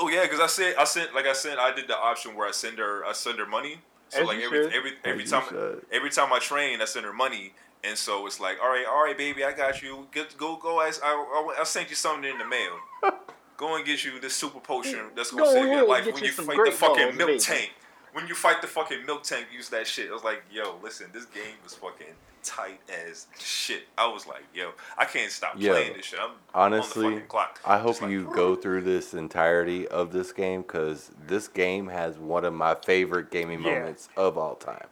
[0.00, 2.46] Oh yeah, because I said I sent like I said I did the option where
[2.48, 3.80] I send her I send her money.
[4.10, 4.72] So As like every should.
[4.72, 5.44] every every As time
[5.92, 7.52] every time I train I send her money,
[7.84, 10.78] and so it's like all right all right baby I got you get go go
[10.80, 12.72] I I, I sent you something in the mail.
[13.58, 16.26] Go and get you this super potion that's gonna Go save your life when you
[16.26, 17.38] you fight the fucking milk baby.
[17.40, 17.72] tank.
[18.12, 20.10] when you fight the fucking Miltank, use that shit.
[20.10, 22.14] I was like, yo, listen, this game was fucking
[22.48, 23.82] tight as shit.
[23.96, 26.18] I was like, yo, I can't stop Yo, playing this shit.
[26.20, 27.60] I'm Honestly, on the clock.
[27.64, 32.16] I hope like, you go through this entirety of this game because this game has
[32.18, 33.78] one of my favorite gaming Yeah.
[33.80, 34.86] moments of all time.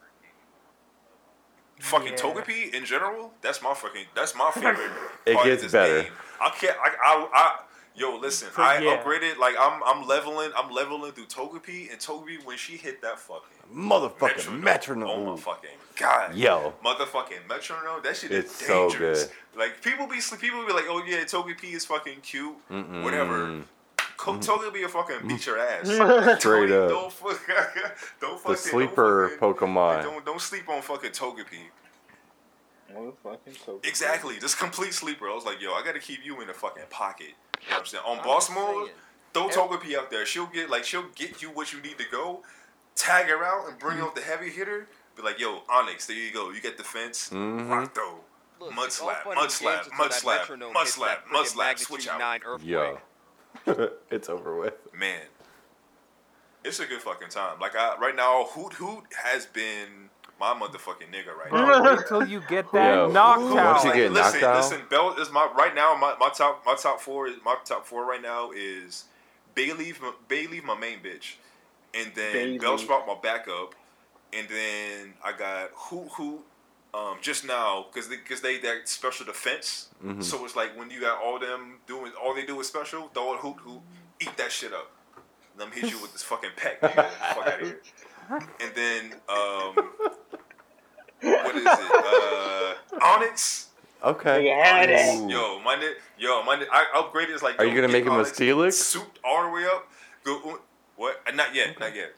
[1.81, 2.17] fucking Yeah.
[2.17, 3.33] Togepi in general.
[3.43, 4.07] That's my fucking.
[4.15, 4.91] That's my favorite.
[5.27, 6.03] It part of gets this better.
[6.03, 6.13] Game.
[6.41, 6.77] I can't.
[6.79, 6.89] I.
[7.03, 7.29] I.
[7.33, 7.59] I
[7.97, 8.49] Yo, listen.
[8.55, 9.03] So, I yeah.
[9.03, 9.39] upgraded.
[9.39, 9.83] Like I'm.
[9.85, 10.51] I'm leveling.
[10.57, 15.27] I'm leveling through Togepi, and Togepi when she hit that fucking Motherfucking Oh metronome.
[15.31, 16.35] my fucking god.
[16.35, 16.75] Yo.
[16.85, 18.01] Motherfucking metronome.
[18.05, 19.25] That shit It's is so dangerous.
[19.25, 19.33] good.
[19.59, 22.55] Like people be people be like, oh yeah, Togepi is fucking cute.
[22.71, 23.03] Mm-mm.
[23.03, 23.63] Whatever.
[24.19, 24.41] Co- mm-hmm.
[24.41, 25.87] Togepi will fucking beat your ass.
[26.41, 26.89] Straight don't, up.
[26.91, 27.41] Don't, fuck,
[28.21, 28.53] don't fucking.
[28.53, 30.03] The sleeper don't fucking, Pokemon.
[30.03, 31.71] Don't don't sleep on fucking Togepi.
[32.95, 35.29] Motherfucking Exactly, just complete sleeper.
[35.29, 37.29] I was like, yo, I gotta keep you in the fucking pocket.
[37.63, 38.05] You know what I'm saying?
[38.07, 38.97] On I'm boss just mode, saying.
[39.35, 40.25] throw Every- Togepi out there.
[40.27, 42.43] She'll get like she'll get you what you need to go.
[42.95, 44.89] Tag her out and bring out the heavy hitter.
[45.17, 46.51] Be like, yo, Onix, there you go.
[46.51, 47.31] You get the fence.
[47.31, 47.69] Mhm.
[47.71, 48.21] Rock throw.
[48.61, 52.19] Look, Mud slap, mud slap, mud slap, mud slap, mud slap, switch out.
[52.19, 52.71] nine earthquake.
[52.71, 52.99] Yo.
[54.11, 54.75] it's over with.
[54.99, 55.21] Man,
[56.65, 57.59] it's a good fucking time.
[57.61, 61.81] Like I right now, Hoothoot has been my motherfucking nigga right now.
[61.81, 64.83] Bro, wait till you get that Yo, knocked once you get listen, knocked out- listen.
[64.91, 65.97] Bell is my right now.
[65.97, 69.05] My, my top my top four is my top four right now is
[69.55, 69.95] Bailey
[70.29, 71.35] Bailey my main bitch,
[71.95, 72.59] and then Bailey.
[72.59, 73.75] Bellsprout my backup,
[74.33, 76.41] and then I got Hoothoot.
[76.95, 80.23] Um, just now, because they, cause they that special defense, Mhm.
[80.25, 83.35] so it's like when you got all them doing all they do is special, throw
[83.35, 83.83] a Hoothoot,
[84.19, 84.91] eat that shit up.
[85.59, 87.11] Let me hit you with this fucking peck, nigga.
[87.35, 87.83] Fuck out of here.
[88.31, 89.75] And then um,
[91.23, 91.69] what is it?
[91.69, 93.67] Uh, Onix.
[94.05, 94.45] Okay.
[94.45, 95.19] Nigga had it.
[95.23, 95.29] Ooh.
[95.31, 97.31] Yo, my ni- yo, my ni- I upgraded.
[97.31, 97.59] It's like.
[97.59, 98.75] Are yo, you gonna make him a Onix, Steelix?
[98.75, 99.89] Souped all the way up.
[100.25, 100.61] Go.
[100.97, 101.21] What?
[101.27, 101.79] Uh, Not yet.
[101.81, 102.15] Not yet.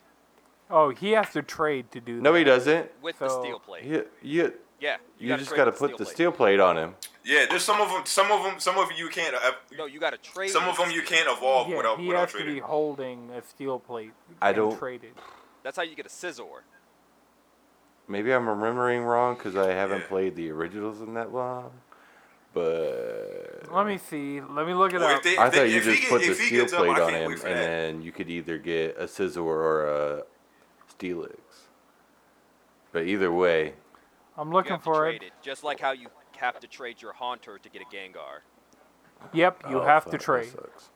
[0.69, 2.37] Oh, he has to trade to do No, that.
[2.39, 2.91] he doesn't.
[3.01, 3.85] with the So- steel plate.
[3.85, 6.13] You, you, Yeah, you, gotta just trade got to with put the plate.
[6.13, 6.95] steel plate on him.
[7.25, 8.03] Yeah, there's some of them.
[8.05, 8.59] Some of them.
[8.59, 9.33] Some of you can't.
[9.35, 10.49] Uh, No, you got to trade.
[10.51, 11.17] some of with them you steel.
[11.25, 12.53] can't evolve Yeah, without he without has to trading.
[12.55, 14.11] be holding a steel plate.
[14.41, 15.13] I and don't- Traded.
[15.63, 16.61] That's how you get a Scizor.
[18.07, 20.07] Maybe I'm remembering wrong because I haven't Yeah.
[20.07, 21.71] played the originals in that long.
[22.53, 24.41] But Let me see.
[24.41, 25.17] Let me look it Well, up.
[25.17, 26.73] if they- I thought you if he just get- put the if he steel gets
[26.73, 27.63] up, plate I on can't him, wait for and that.
[27.65, 30.23] then you could either get a Scizor or a
[30.97, 31.37] Steelix.
[32.91, 33.75] But either way,
[34.35, 35.27] I'm You looking have to for trade it.
[35.27, 38.39] it, just like how you have to trade your Haunter to get a Gengar.
[39.33, 40.49] Yep, you oh, have fuck, to that trade.
[40.51, 40.89] sucks.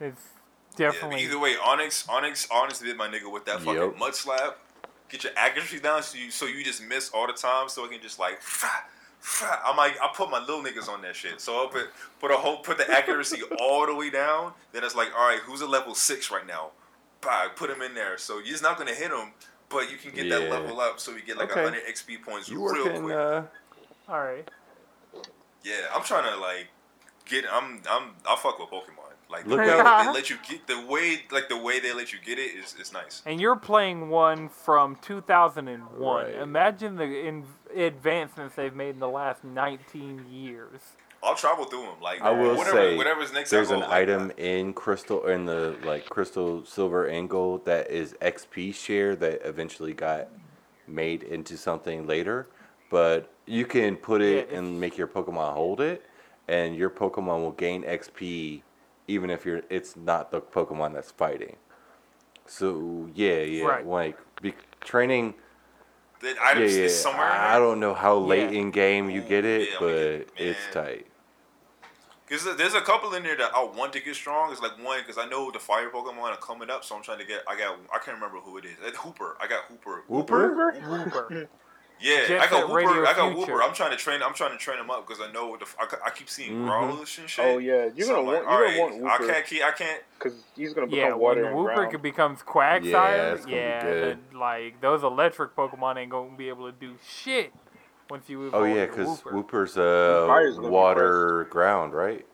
[0.00, 0.28] It's
[0.78, 1.22] Yeah, definitely.
[1.24, 3.98] either way, Onix, Onix, Onix did my nigga with that fucking Yup.
[3.98, 4.58] mud slap.
[5.08, 7.88] Get your accuracy down so you so you just miss all the time, so I
[7.88, 8.40] can just like.
[9.64, 11.88] I'm like I put my little niggas on that shit, so I put
[12.20, 14.52] put a whole put the accuracy all the way down.
[14.72, 16.70] Then it's like, all right, who's a level six right now?
[17.20, 18.18] Bye, put him in there.
[18.18, 19.32] So you're just not gonna hit him,
[19.68, 21.62] but you can get that level up, so you get like Okay.
[21.64, 23.02] 100 XP points you real working?
[23.02, 23.16] quick.
[23.16, 23.42] Uh,
[24.08, 24.48] All right.
[25.64, 26.68] Yeah, I'm trying to like
[27.24, 27.44] get.
[27.50, 29.05] I'm I'm I fuck with Pokemon.
[29.28, 31.92] Like the Look way out- they let you get the way like the way they
[31.92, 33.22] let you get it is is nice.
[33.26, 36.00] And you're playing one from 2001.
[36.24, 36.34] Right.
[36.34, 40.80] Imagine the in- advancements they've made in the last 19 years.
[41.22, 42.00] I'll travel through them.
[42.00, 43.50] Like I will whatever, say, whatever's next.
[43.50, 48.14] there's an like, item in crystal in the like crystal silver and gold that is
[48.20, 50.28] XP share that eventually got
[50.86, 52.46] made into something later,
[52.90, 56.04] but you can put it Yeah, and make your Pokemon hold it,
[56.46, 58.62] and your Pokemon will gain XP
[59.08, 61.56] even if you're it's not the Pokemon that's fighting.
[62.46, 63.86] So yeah, yeah, Right.
[63.86, 65.34] like be, training.
[66.20, 66.84] The Yeah, items yeah.
[66.84, 67.26] is somewhere.
[67.26, 68.60] I I don't know how late Yeah.
[68.60, 71.06] in game you get it, Yeah, but we get- it's tight.
[72.26, 74.50] Because there's a couple in there that I want to get strong.
[74.50, 77.18] It's like one because I know the fire Pokemon are coming up, so I'm trying
[77.18, 77.44] to get.
[77.46, 77.78] I got.
[77.94, 78.76] I can't remember who it is.
[78.82, 79.36] It's Hooper.
[79.40, 80.02] I got Hooper.
[80.08, 80.72] Hooper.
[80.72, 81.08] Hooper.
[81.30, 81.48] Wooper.
[82.00, 82.74] Yeah, Jet I got Set Hooper.
[82.74, 83.52] Radio I got Future.
[83.52, 83.62] Hooper.
[83.62, 84.20] I'm trying to train.
[84.22, 85.66] I'm trying to train him up because I know what the.
[85.80, 86.52] I, I keep seeing.
[86.56, 87.44] Growlers and shit.
[87.44, 89.64] Oh yeah, you're So gonna I'm want you're right, gonna want I can't keep.
[89.64, 90.02] I can't.
[90.18, 92.02] because he's gonna become Yeah, water when and Wooper ground.
[92.02, 94.18] becomes Quagsire, Yeah, it's be yeah, good.
[94.34, 97.52] like those electric Pokemon ain't gonna be able to do shit
[98.10, 99.32] once you evolve Oh yeah, because Wooper.
[99.32, 99.78] Wooper's
[100.26, 102.26] Fire's uh water ground, right?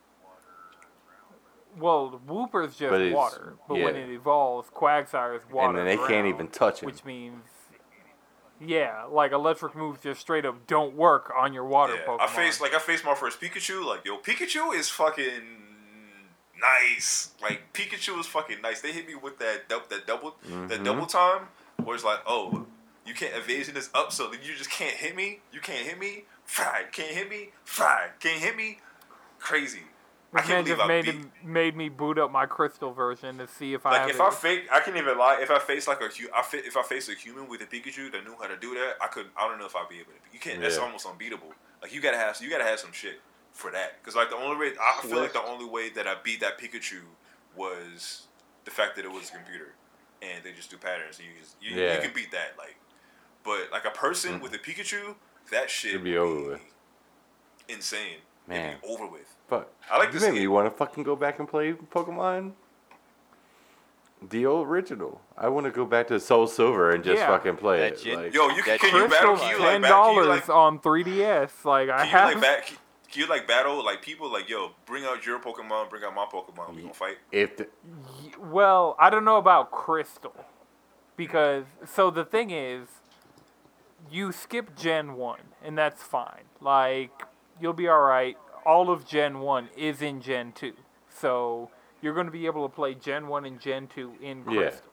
[1.78, 5.68] Well, Wooper's just But water, but when it evolves, Quagsire is water.
[5.70, 7.42] and then they can't even touch it, Which means,
[8.64, 12.20] yeah, like electric moves just straight up don't work on your water Yeah, Pokemon.
[12.20, 13.84] I faced like I faced my first Pikachu.
[13.84, 15.42] Like yo, Pikachu is fucking
[16.60, 17.30] nice.
[17.40, 18.80] Like Pikachu is fucking nice.
[18.80, 20.36] They hit me with that dou- that double
[20.68, 20.84] that Mhm.
[20.84, 21.48] double time,
[21.82, 22.66] where it's like, oh,
[23.04, 25.40] you can't evasion this up, so that you just can't hit me.
[25.52, 26.24] You can't hit me.
[26.44, 27.50] Fine, can't hit me.
[27.64, 28.78] Fine, can't hit me.
[29.38, 29.82] Crazy.
[30.34, 31.14] I This man can't believe just I made beat.
[31.14, 34.16] him, made me boot up my crystal version to see if I Like have if
[34.16, 34.22] it.
[34.22, 35.38] I fake, I can't even lie.
[35.42, 37.66] If I face like a, hu- I fa- if I face a human with a
[37.66, 39.26] Pikachu that knew how to do that, I could.
[39.36, 40.18] I don't know if I'd be able to.
[40.32, 40.60] You can't.
[40.60, 41.52] That's almost unbeatable.
[41.82, 43.20] Like you gotta have, you gotta have some shit
[43.52, 44.00] for that.
[44.00, 46.58] Because like the only way, I feel like the only way that I beat that
[46.58, 47.00] Pikachu
[47.56, 48.28] was
[48.64, 49.74] the fact that it was a computer,
[50.22, 51.18] and they just do patterns.
[51.18, 51.96] And you just, you, Yeah.
[51.96, 52.54] you can beat that.
[52.56, 52.76] Like,
[53.44, 55.14] but like a person with a Pikachu,
[55.50, 56.60] that shit It'd be over with.
[57.68, 58.18] Insane.
[58.46, 58.70] Man.
[58.70, 59.22] It'd be over with.
[59.48, 59.68] Fuck.
[59.90, 62.52] I like you this made me want to fucking go back and play Pokemon.
[64.30, 65.20] The old original.
[65.36, 67.26] I want to go back to Soul Silver and just Yeah.
[67.26, 68.00] fucking play That it.
[68.00, 69.36] shit- Like, Yo, you can, That can you battle?
[69.36, 71.64] Crystal's Can you ten like, bat- can you dollars like on 3DS.
[71.64, 72.32] Like I Can you have.
[72.34, 72.66] like bat?
[72.66, 72.76] Can
[73.10, 74.70] can you like battle like people like yo?
[74.86, 75.90] Bring out your Pokemon.
[75.90, 76.74] Bring out my Pokemon.
[76.74, 77.18] We gonna fight.
[77.32, 77.66] if the,
[78.22, 80.34] Y- Well, I don't know about Crystal.
[81.14, 82.88] Because, so the thing is,
[84.10, 86.44] you skip Gen 1, and that's fine.
[86.60, 87.10] Like,
[87.62, 88.36] you'll be alright.
[88.66, 90.72] All of Gen 1 is in Gen 2.
[91.08, 91.70] So,
[92.00, 94.44] you're going to be able to play Gen 1 and Gen 2 in Yeah.
[94.60, 94.90] Crystal.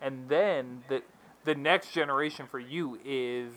[0.00, 1.02] And then, the,
[1.44, 3.52] the next generation for you is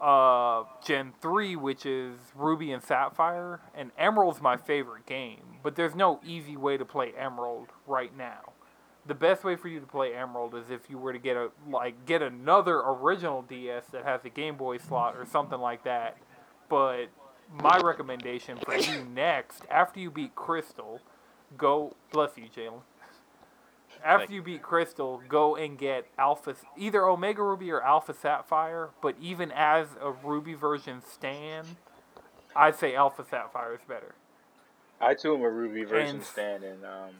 [0.00, 3.60] uh, Gen 3, which is Ruby and Sapphire.
[3.74, 8.52] And Emerald's my favorite game, but there's no easy way to play Emerald right now.
[9.06, 11.50] The best way for you to play Emerald is if you were to get a
[11.68, 16.16] like get another original DS that has a Game Boy slot or something like that.
[16.68, 17.06] But
[17.60, 21.00] my recommendation for you next, after you beat Crystal,
[21.56, 22.80] go bless you, Jalen.
[24.04, 28.90] After Thank you beat Crystal, go and get Alpha, either Omega Ruby or Alpha Sapphire.
[29.00, 31.64] But even as a Ruby version stan,
[32.56, 34.14] I'd say Alpha Sapphire is better.
[35.00, 37.10] I too am a Ruby version And- stand, and um,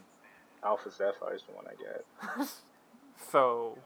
[0.65, 1.75] Alpha Sapphire is the one I
[2.39, 2.49] get.
[3.31, 3.79] So,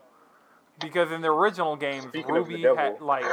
[0.81, 3.25] because in the original games, Speaking the Ruby had like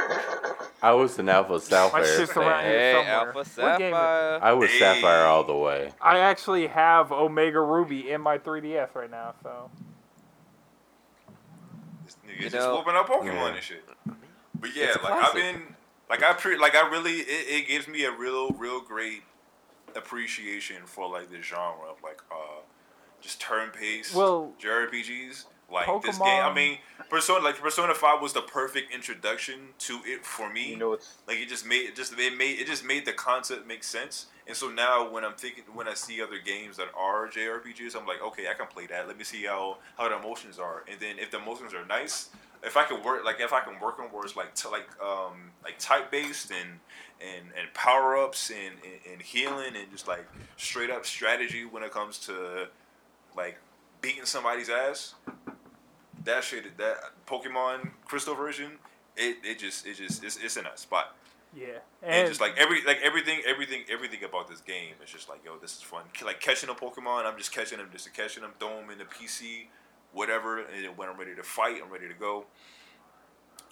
[0.82, 2.64] I was an Alpha Sapphire shit's around fan.
[2.64, 3.06] Hey.
[3.06, 3.92] Alpha What game is it?
[3.92, 4.38] Sapphire.
[4.42, 4.78] I was Hey.
[4.78, 5.92] Sapphire all the way.
[6.00, 9.34] I actually have Omega Ruby in my 3DS right now.
[9.42, 9.70] So
[12.04, 13.46] This nigga You just know- whooping up Pokemon Yeah.
[13.54, 13.84] and shit.
[14.60, 15.74] But yeah, It's like I've been,
[16.08, 19.22] like I pre, like I really, it, it gives me a real, real great
[19.96, 22.60] appreciation for like the genre of like uh
[23.20, 25.44] just turn-based Well, JRPGs.
[25.74, 26.78] Like this game, I mean,
[27.10, 30.70] Persona, like Persona Five was the perfect introduction to it for me.
[30.70, 33.12] You know, it's Like it just made it just it made it just made the
[33.12, 34.26] concept make sense.
[34.46, 38.06] And so now when I'm thinking when I see other games that are JRPGs, I'm
[38.06, 39.08] like, okay, I can play that.
[39.08, 40.84] Let me see how how the emotions are.
[40.90, 42.30] And then if the emotions are nice,
[42.62, 45.50] if I can work like if I can work on words like t- like um
[45.62, 46.80] like type based and
[47.20, 51.82] and and power ups and, and and healing and just like straight up strategy when
[51.82, 52.68] it comes to
[53.36, 53.58] like
[54.00, 55.14] beating somebody's ass.
[56.24, 58.72] That shit, that Pokemon Crystal version,
[59.16, 61.14] it, it just it just it's, it's in a spot.
[61.56, 65.44] yeah, And, just like every like everything everything everything about this game is just like
[65.44, 66.02] yo this is fun.
[66.24, 69.04] Like catching a pokemon i'm just catching them just catching them throw them in the
[69.04, 69.66] pc
[70.12, 72.46] whatever and when i'm ready to fight i'm ready to go.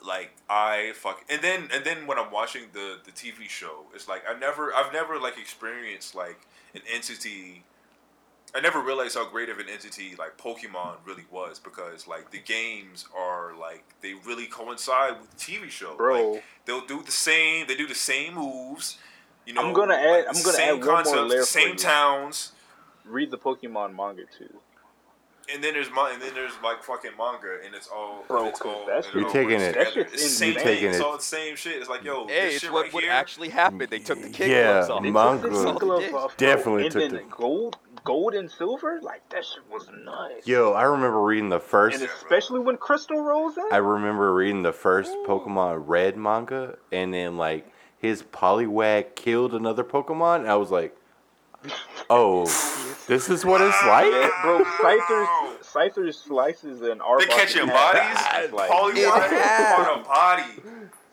[0.06, 4.08] Like i fuck and then and then when i'm watching the the tv show it's
[4.08, 6.40] like i never i've never like experienced like
[6.74, 7.64] an entity
[8.54, 12.38] I never realized how great of an entity like Pokemon really was because like the
[12.38, 15.96] games are like they really coincide with the TV show.
[15.96, 16.32] Bro.
[16.32, 17.66] Like, they'll do the same.
[17.66, 18.98] They do the same moves.
[19.46, 21.68] You know, I'm gonna add- I'm gonna same add one more concepts, layer for same
[21.70, 21.74] you.
[21.76, 22.52] towns.
[23.04, 24.58] read the Pokemon manga too.
[25.52, 28.60] And then there's mon- and then there's like fucking manga, and it's all Bro, it's
[28.60, 29.92] 'cause all that it You're all taking it- That together.
[30.08, 30.62] shit's It's the same thing.
[30.62, 31.76] Taking It's all the same shit.
[31.80, 33.12] It's like yo, Hey, this it's shit what right would here.
[33.12, 33.82] actually happened.
[33.82, 35.02] Mm, they took the kid Yeah, gloves off.
[35.02, 35.42] They manga.
[35.42, 36.14] took the All the glove dicks.
[36.14, 36.36] off.
[36.36, 39.00] Definitely and took then the- gold, gold and silver.
[39.02, 40.46] Like that shit was nice.
[40.46, 42.00] Yo, I remember reading the first.
[42.00, 43.64] and especially when Crystal rolls in.
[43.70, 47.66] I remember reading the first Pokemon Red manga, and then like
[47.98, 50.40] his Poliwag killed another Pokemon.
[50.40, 50.96] And I was like,
[52.10, 52.44] "Oh,
[53.06, 57.20] this is what it's like." Yeah, bro, Scyther's, Scyther's slices and Arbok.
[57.20, 58.52] They catching bodies.
[58.52, 58.96] Like, Poliwag
[59.32, 59.42] It
[59.76, 60.62] caught a body.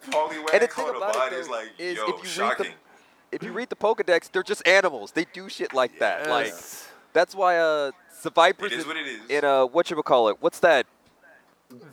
[0.09, 2.15] Poliwag And the thing caught a about it, body is like is yo, if you
[2.15, 2.71] read the- shocking.
[3.31, 5.11] If you read the Pokedex, they're just animals.
[5.11, 6.29] They do shit like that.
[6.29, 6.53] Like
[7.13, 7.91] that's why uh,
[8.23, 9.19] the Vipers It is in, what it is.
[9.29, 10.37] in uh, what you would call it?
[10.39, 10.85] What's that?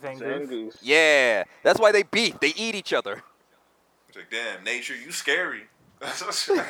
[0.03, 0.21] Zangoose.
[0.21, 0.77] Zangoose.
[0.83, 2.41] Yeah, that's why they beat.
[2.41, 3.23] They eat each other.
[4.09, 5.65] It's like, damn, nature, you scary.
[6.01, 6.65] yeah,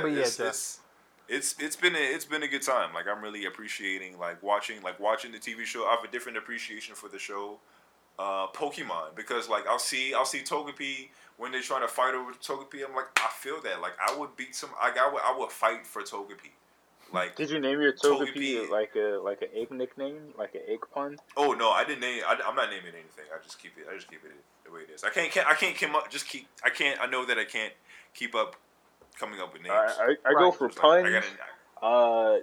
[0.00, 0.80] But yeah, it's, it's
[1.28, 2.92] it's it's been a, it's been a good time.
[2.94, 5.84] Like I'm really appreciating like watching like watching the TV show.
[5.86, 7.58] I have a different appreciation for the show,
[8.18, 12.32] uh, Pokemon, because like I'll see I'll see Togepi when they're trying to fight over
[12.32, 12.84] Togepi.
[12.88, 15.50] I'm like I feel that like I would beat some like I would I would
[15.50, 16.50] fight for Togepi.
[17.12, 18.34] Like Did you name your Togepi.
[18.34, 21.16] Togepi like a like an egg nickname, like an egg pun?
[21.36, 22.22] oh no, I didn't name.
[22.26, 23.26] I, I'm not naming anything.
[23.32, 23.86] I just keep it.
[23.90, 24.32] I just keep it
[24.64, 25.04] the way it is.
[25.04, 25.30] I can't.
[25.30, 26.10] can't I can't come up.
[26.10, 26.48] Just keep.
[26.64, 26.98] I can't.
[27.00, 27.72] I know that I can't
[28.14, 28.56] keep up
[29.18, 29.74] coming up with names.
[29.76, 30.54] I, I, I go Right.
[30.58, 31.24] for It's like, I puns.
[31.80, 32.38] gotta- Uh,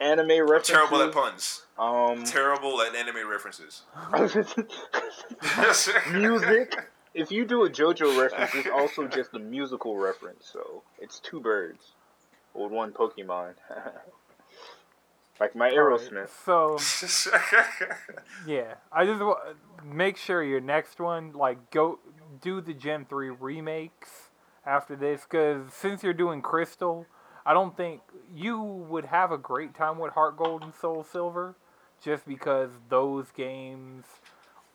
[0.00, 1.62] anime I'm terrible at puns.
[1.78, 3.82] Um, Terrible at anime references.
[6.12, 6.88] music.
[7.16, 10.46] If you do a JoJo reference, it's also just a musical reference.
[10.52, 11.92] So it's two birds
[12.54, 13.54] with one Pokemon.
[15.40, 16.28] like my Aerosmith.
[16.44, 16.78] So
[18.46, 19.38] yeah, I just wa-
[19.84, 21.98] make sure your next one like go
[22.40, 24.30] do the Gen three remakes
[24.64, 27.06] after this, because since you're doing Crystal,
[27.44, 28.00] I don't think
[28.34, 31.54] you would have a great time with Heart Gold and Soul Silver,
[32.02, 34.04] just because those games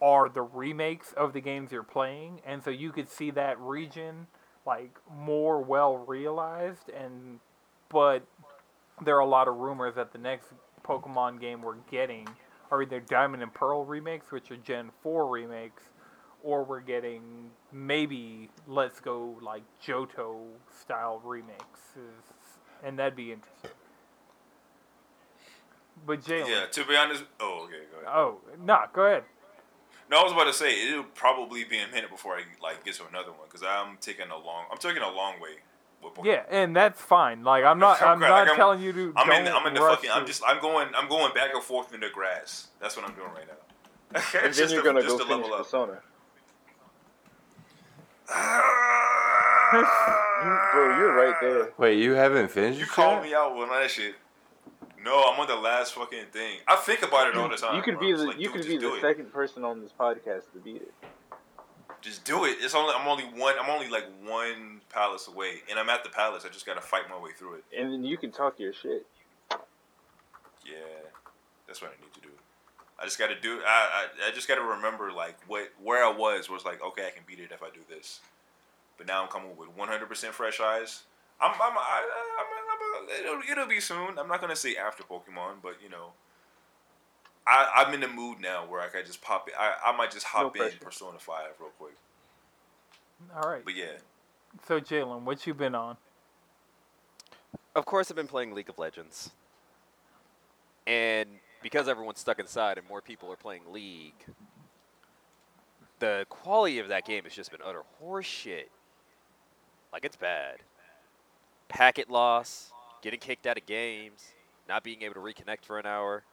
[0.01, 4.27] are the remakes of the games you're playing, and so you could see that region
[4.65, 7.39] like more well realized and
[7.89, 8.21] but
[9.03, 10.47] there are a lot of rumors that the next
[10.83, 12.27] Pokemon game we're getting
[12.69, 15.83] are either Diamond and Pearl remakes, which are Gen 4 remakes,
[16.43, 20.37] or we're getting maybe Let's Go like Johto
[20.79, 21.97] style remakes,
[22.83, 23.71] and that'd be interesting.
[26.05, 27.25] But Jalen, yeah, to be honest.
[27.39, 28.13] Oh, okay, go ahead.
[28.15, 29.23] oh, nah, go ahead.
[30.11, 32.95] No, I was about to say it'll probably be a minute before I like get
[32.95, 34.65] to another one because I'm taking a long.
[34.69, 35.51] I'm taking a long way.
[36.03, 37.43] With Yeah, and that's fine.
[37.43, 39.13] Like I'm not, I'm Like, not I'm- telling you to.
[39.15, 39.45] I'm in.
[39.45, 40.11] don't I'm in the rush fucking.
[40.13, 40.43] I'm just.
[40.45, 40.89] I'm going.
[40.97, 42.67] I'm going back and forth in the grass.
[42.81, 44.19] That's what I'm doing right now.
[44.43, 45.63] And then you're to- gonna just go to finish level up.
[45.63, 45.99] Persona.
[49.73, 51.71] You, bro, you're right there.
[51.77, 54.15] Wait, you haven't finished You it called me out on that shit.
[55.03, 56.59] No, I'm on the last fucking thing.
[56.67, 57.75] I think about it all the time.
[57.75, 58.01] You can bro.
[58.07, 59.01] be the like, you dude, can be the it.
[59.01, 60.93] second person on this podcast to beat it.
[62.01, 62.57] Just do it.
[62.61, 63.55] It's only I'm only one.
[63.59, 66.43] I'm only like one palace away, and I'm at the palace.
[66.45, 67.63] I just gotta fight my way through it.
[67.77, 69.05] And then you can talk your shit.
[70.65, 70.77] Yeah,
[71.67, 72.29] that's what I need to do.
[72.99, 73.61] I just gotta do.
[73.65, 77.11] I I, I just gotta remember like what where I was was like okay I
[77.11, 78.19] can beat it if I do this,
[78.97, 81.03] but now I'm coming with 100% fresh eyes.
[81.41, 82.03] I'm I'm, I,
[82.39, 82.45] I'm,
[83.09, 84.19] I'm, it'll, it'll be soon.
[84.19, 86.13] I'm not gonna say after Pokemon, but you know.
[87.47, 89.55] I, I'm in the mood now where I can just pop it.
[89.59, 90.69] I, I might just hop in.
[90.79, 91.95] Persona 5 real quick.
[93.35, 93.65] All right.
[93.65, 93.97] But yeah,
[94.67, 95.97] So Jalen, what you been on?
[97.75, 99.31] Of course, I've been playing League of Legends.
[100.85, 101.29] And
[101.63, 104.25] because everyone's stuck inside and more people are playing League,
[105.99, 108.65] the quality of that game has just been utter horseshit.
[109.93, 110.57] Like, it's bad.
[111.71, 114.33] Packet loss, getting kicked out of games,
[114.67, 116.23] not being able to reconnect for an hour,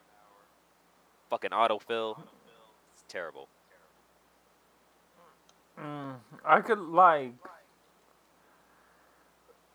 [1.30, 2.18] fucking autofill.
[2.92, 3.48] It's terrible.
[5.80, 7.34] Mm, I could like.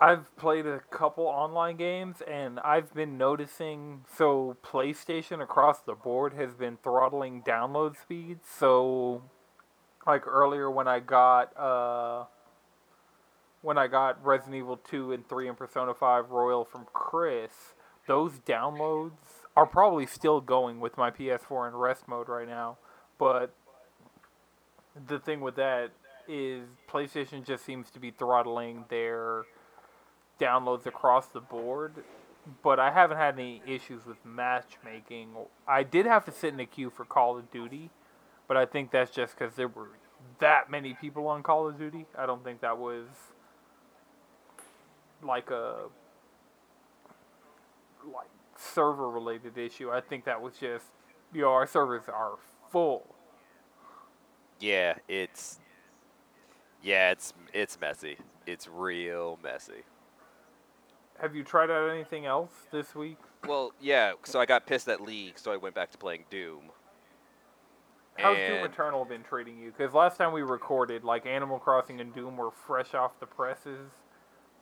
[0.02, 6.34] I've played a couple online games and I've been noticing so PlayStation across the board
[6.34, 8.45] has been throttling download speeds.
[8.60, 9.21] So
[10.06, 12.26] like earlier when I got uh
[13.63, 17.73] when I got Resident Evil 2 and 3 and Persona 5 Royal from Chris,
[18.08, 22.78] those downloads are probably still going with my PS4 in rest mode right now,
[23.17, 23.54] but
[25.08, 25.91] the thing with that
[26.28, 29.45] is PlayStation just seems to be throttling their
[30.39, 32.04] downloads across the board.
[32.62, 35.30] But I haven't had any issues with matchmaking.
[35.65, 37.89] I did have to sit in a queue for Call of Duty,
[38.49, 39.91] but I think that's just because there were
[40.39, 42.06] that many people on Call of Duty.
[42.17, 43.06] I don't think that was
[45.23, 45.86] like a
[48.05, 49.91] like server related issue.
[49.91, 50.86] I think that was just
[51.33, 52.33] you know our servers are
[52.71, 53.15] full.
[54.59, 55.59] Yeah, it's
[56.81, 58.17] yeah, it's it's messy.
[58.45, 59.83] It's real messy.
[61.19, 63.17] Have you tried out anything else this week?
[63.47, 66.71] Well, yeah, so I got pissed at League, so I went back to playing Doom.
[68.17, 69.71] How's Doom Eternal been treating you?
[69.75, 73.89] Because last time we recorded, like Animal Crossing and Doom were fresh off the presses.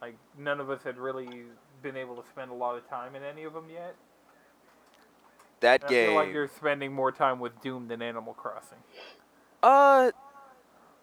[0.01, 1.43] Like none of us had really
[1.83, 3.95] been able to spend a lot of time in any of them yet.
[5.59, 6.07] That And I game.
[6.07, 8.79] feel like you're spending more time with Doom than Animal Crossing.
[9.61, 10.11] Uh,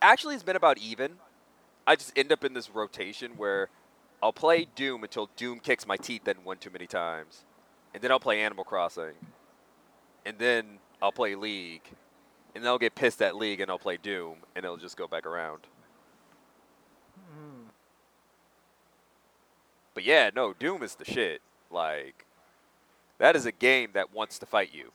[0.03, 1.13] actually, it's been about even.
[1.87, 3.69] I just end up in this rotation where
[4.23, 7.45] I'll play Doom until Doom kicks my teeth in one too many times,
[7.95, 9.15] and then I'll play Animal Crossing,
[10.27, 11.93] and then I'll play League,
[12.55, 15.07] and then I'll get pissed at League and I'll play Doom, and it'll just go
[15.07, 15.61] back around.
[17.33, 17.69] Mm.
[19.99, 21.43] But yeah, no, Doom is the shit.
[21.73, 22.25] Like,
[23.19, 24.93] that is a game that wants to fight you.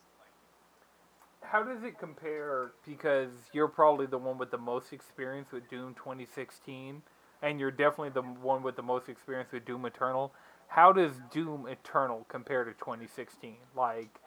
[1.42, 2.72] How does it compare?
[2.88, 7.02] Because you're probably the one with the most experience with Doom 2016,
[7.42, 10.32] and you're definitely the one with the most experience with Doom Eternal.
[10.70, 13.58] How does Doom Eternal compare to 2016?
[13.76, 14.22] Like,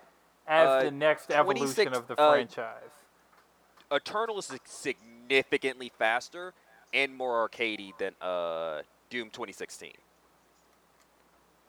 [0.47, 2.83] as Uh, the next evolution of the uh, franchise.
[3.91, 6.53] Eternal is significantly faster
[6.93, 9.93] and more arcadey than uh, Doom 2016.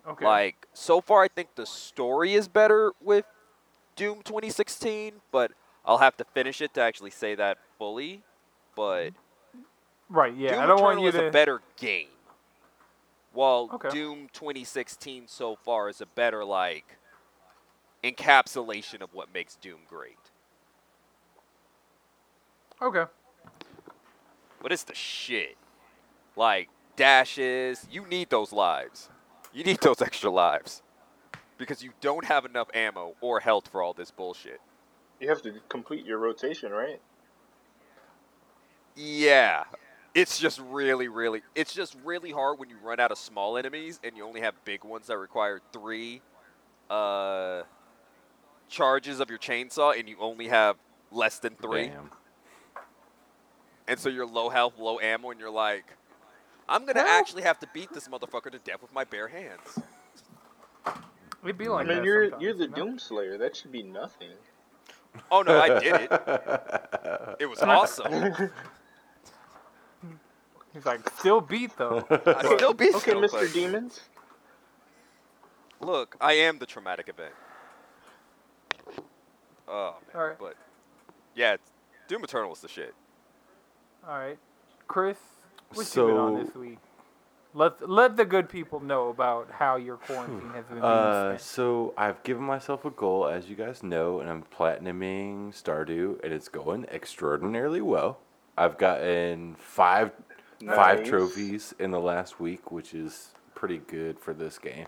[0.08, 0.26] Okay.
[0.26, 3.26] Like so far, I think the story is better with
[3.96, 5.52] Doom 2016, but
[5.86, 8.22] I'll have to finish it to actually say that fully.
[8.76, 9.12] But
[10.10, 10.34] right.
[10.36, 10.52] Yeah.
[10.52, 11.28] Doom I don't Eternal want you is to.
[11.28, 12.08] a better game,
[13.34, 13.90] while Okay.
[13.90, 16.98] Doom 2016 so far is a better like
[18.04, 20.18] encapsulation of what makes Doom great.
[22.82, 23.06] Okay.
[24.62, 25.58] But it's the shit.
[26.36, 29.10] Like dashes, you need those lives.
[29.58, 30.84] You need those extra lives
[31.58, 34.62] because you don't have enough ammo or health for all this bullshit.
[35.20, 37.02] You have to complete your rotation, right?
[38.96, 39.64] Yeah.
[40.14, 44.00] It's just really, really, it's just really hard when you run out of small enemies
[44.04, 46.22] and you only have big ones that require three
[46.92, 47.64] uh,
[48.70, 50.76] charges of your chainsaw and you only have
[51.12, 51.88] less than three.
[51.88, 52.12] Bam.
[53.88, 55.86] And so you're low health, low ammo, and you're like,
[56.70, 59.28] I'm going to Well- actually have to beat this motherfucker to death with my bare
[59.28, 59.80] hands.
[61.44, 62.76] We'd be like, I like mean, that you're you're the you know?
[62.76, 63.38] Doom Slayer.
[63.38, 64.32] That should be nothing.
[65.32, 66.12] Oh, no, I did it.
[67.40, 68.12] It was awesome.
[70.74, 72.06] He's like, still beat though.
[72.26, 73.50] I still beat Okay, Snowflake.
[73.50, 73.54] Mr.
[73.54, 74.02] Demons.
[75.80, 77.34] Look, I am the traumatic event.
[79.68, 80.16] Oh, man.
[80.22, 80.40] All right.
[80.40, 80.56] But,
[81.36, 81.70] yeah, it's-
[82.08, 82.94] Doom Eternal is the shit.
[84.08, 84.38] All right,
[84.88, 85.18] Chris,
[85.74, 86.78] what you been on So- this week?
[87.54, 92.22] Let let the good people know about how your quarantine has been Uh, so I've
[92.24, 96.86] given myself a goal, as you guys know, and I'm platinuming Stardew, and it's going
[96.92, 98.20] extraordinarily well.
[98.58, 100.12] I've gotten five
[100.68, 104.88] five trophies in the last week, which is pretty good for this game.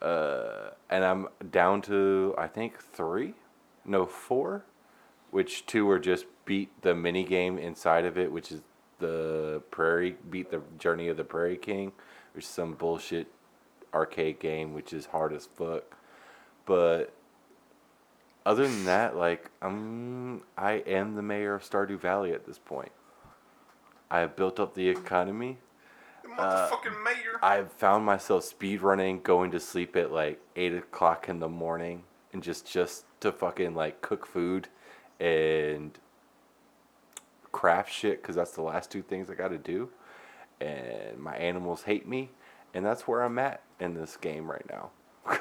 [0.00, 3.34] Uh, and I'm down to I think three,
[3.84, 4.64] no four,
[5.30, 8.62] which two are just beat the mini game inside of it, which is
[8.98, 11.92] the Prairie beat the Journey of the Prairie King,
[12.34, 13.28] which is some bullshit
[13.94, 15.96] arcade game, which is hard as fuck.
[16.66, 17.12] But
[18.44, 22.92] other than that, like I'm, I am the mayor of Stardew Valley at this point.
[24.10, 25.58] I have built up the economy.
[26.22, 27.38] The motherfucking uh, mayor.
[27.42, 32.04] I've found myself speed running, going to sleep at like eight o'clock in the morning,
[32.32, 34.68] and just just to fucking like cook food
[35.20, 35.98] and
[37.58, 39.88] craft shit because that's the last two things I got to do.
[40.60, 42.30] And my animals hate me,
[42.72, 44.90] and that's where I'm at in this game right now.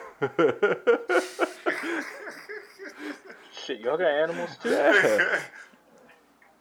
[3.51, 5.19] Shit, y'all got animals too.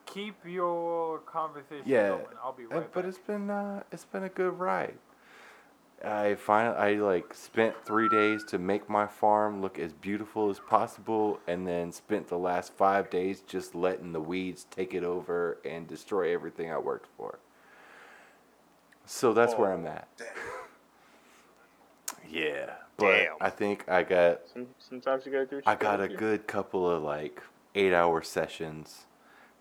[0.04, 2.24] Keep your conversation yeah, going.
[2.42, 3.09] I'll be uh, right but back.
[3.09, 4.98] it's been uh, it's been a good ride.
[6.05, 10.59] I finally I like spent three days to make my farm look as beautiful as
[10.59, 15.59] possible, and then spent the last five days just letting the weeds take it over
[15.64, 17.38] and destroy everything I worked for.
[19.07, 20.09] So that's where oh, I'm at.
[22.28, 23.36] Yeah, but Damn.
[23.40, 24.40] I think I got
[24.78, 25.62] sometimes you gotta do.
[25.64, 27.40] I got a good couple of like
[27.76, 29.07] eight hour sessions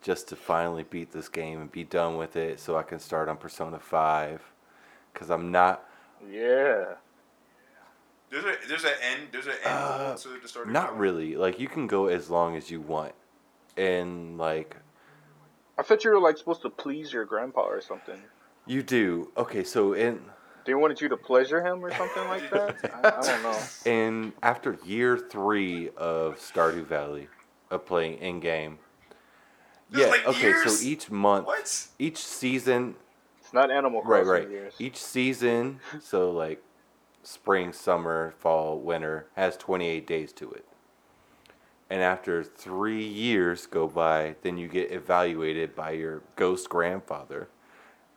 [0.05, 3.27] just to finally beat this game and be done with it so I can start
[3.27, 4.41] on Persona 5.
[5.11, 5.83] Because I'm not,
[6.31, 6.95] Yeah.
[8.29, 10.69] There's a there's an end there's an end Uh, to the start.
[10.69, 11.35] not really.
[11.35, 13.13] Like, you can go as long as you want.
[13.77, 14.77] And like,
[15.77, 18.19] I thought you were like supposed to please your grandpa or something.
[18.65, 19.31] you do.
[19.37, 20.21] Okay, so in.
[20.65, 22.75] They wanted you to pleasure him or something like that.
[23.03, 23.59] I, I don't know.
[23.85, 27.27] And after year three of Stardew Valley,
[27.69, 28.79] of playing in game,
[29.91, 30.79] yeah, like okay, years?
[30.79, 31.87] so each month, What?
[31.99, 32.95] each season,
[33.45, 34.49] It's not Animal right, right.
[34.49, 34.73] years.
[34.79, 36.63] Each season, so like
[37.21, 40.65] spring, summer, fall, winter, has 28 days to it.
[41.87, 47.49] And after three years go by, then you get evaluated by your ghost grandfather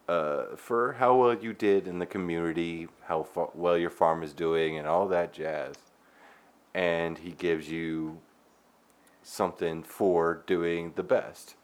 [0.08, 4.32] uh, for how well you did in the community, how fa- well your farm is
[4.32, 5.76] doing, and all that jazz.
[6.74, 8.18] And he gives you
[9.22, 11.54] something for doing the best.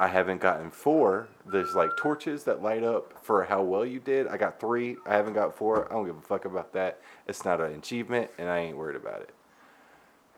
[0.00, 1.28] I haven't gotten four.
[1.46, 4.26] There's like torches that light up for how well you did.
[4.26, 4.96] I got three.
[5.06, 5.86] I haven't got four.
[5.90, 7.00] I don't give a fuck about that.
[7.28, 9.30] It's not an achievement, and I ain't worried about it.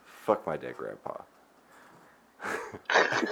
[0.05, 1.15] Fuck my dead grandpa.
[2.91, 3.23] I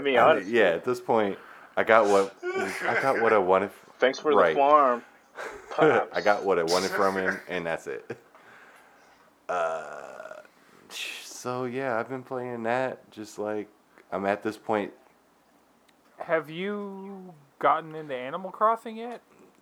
[0.00, 1.38] mean, I mean, yeah, at this point,
[1.76, 3.70] I got what I got what I wanted.
[3.98, 4.54] thanks for Right.
[4.54, 5.02] the farm.
[5.78, 8.16] I got what I wanted from him, and that's it.
[9.48, 10.40] Uh,
[10.90, 13.10] so yeah, I've been playing that.
[13.10, 13.68] Just like
[14.12, 14.92] I'm at this point.
[16.18, 19.20] Have you gotten into Animal Crossing yet?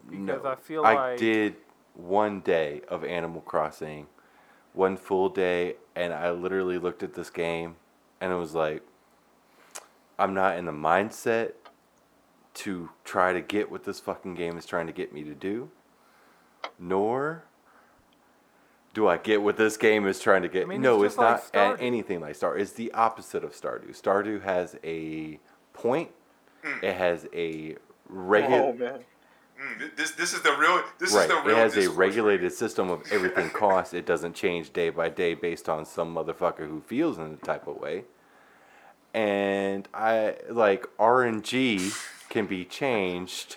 [0.09, 1.57] Because no, I feel like I like did
[1.95, 4.07] one day of Animal Crossing,
[4.73, 7.77] one full day, and I literally looked at this game,
[8.21, 8.83] and it was like,
[10.19, 11.53] I'm not in the mindset
[12.55, 15.71] to try to get what this fucking game is trying to get me to do.
[16.79, 17.45] nor
[18.95, 20.63] do I get what this game is trying to get.
[20.63, 22.57] I mean, no, it's it's, just like not anything like Star.
[22.57, 23.91] It's the opposite of Stardew.
[24.01, 25.39] Stardew has a
[25.75, 26.11] point.
[26.83, 27.77] It has a
[28.09, 28.63] regular.
[28.63, 29.01] Oh man.
[29.61, 30.83] Mm, this this is the real.
[30.99, 31.29] This Right.
[31.31, 31.97] is the It has a discourse.
[31.97, 33.93] regulated system of everything costs.
[33.93, 37.67] It doesn't change day by day based on some motherfucker who feels in a type
[37.67, 38.05] of way.
[39.13, 41.93] And I like RNG
[42.31, 43.57] can be changed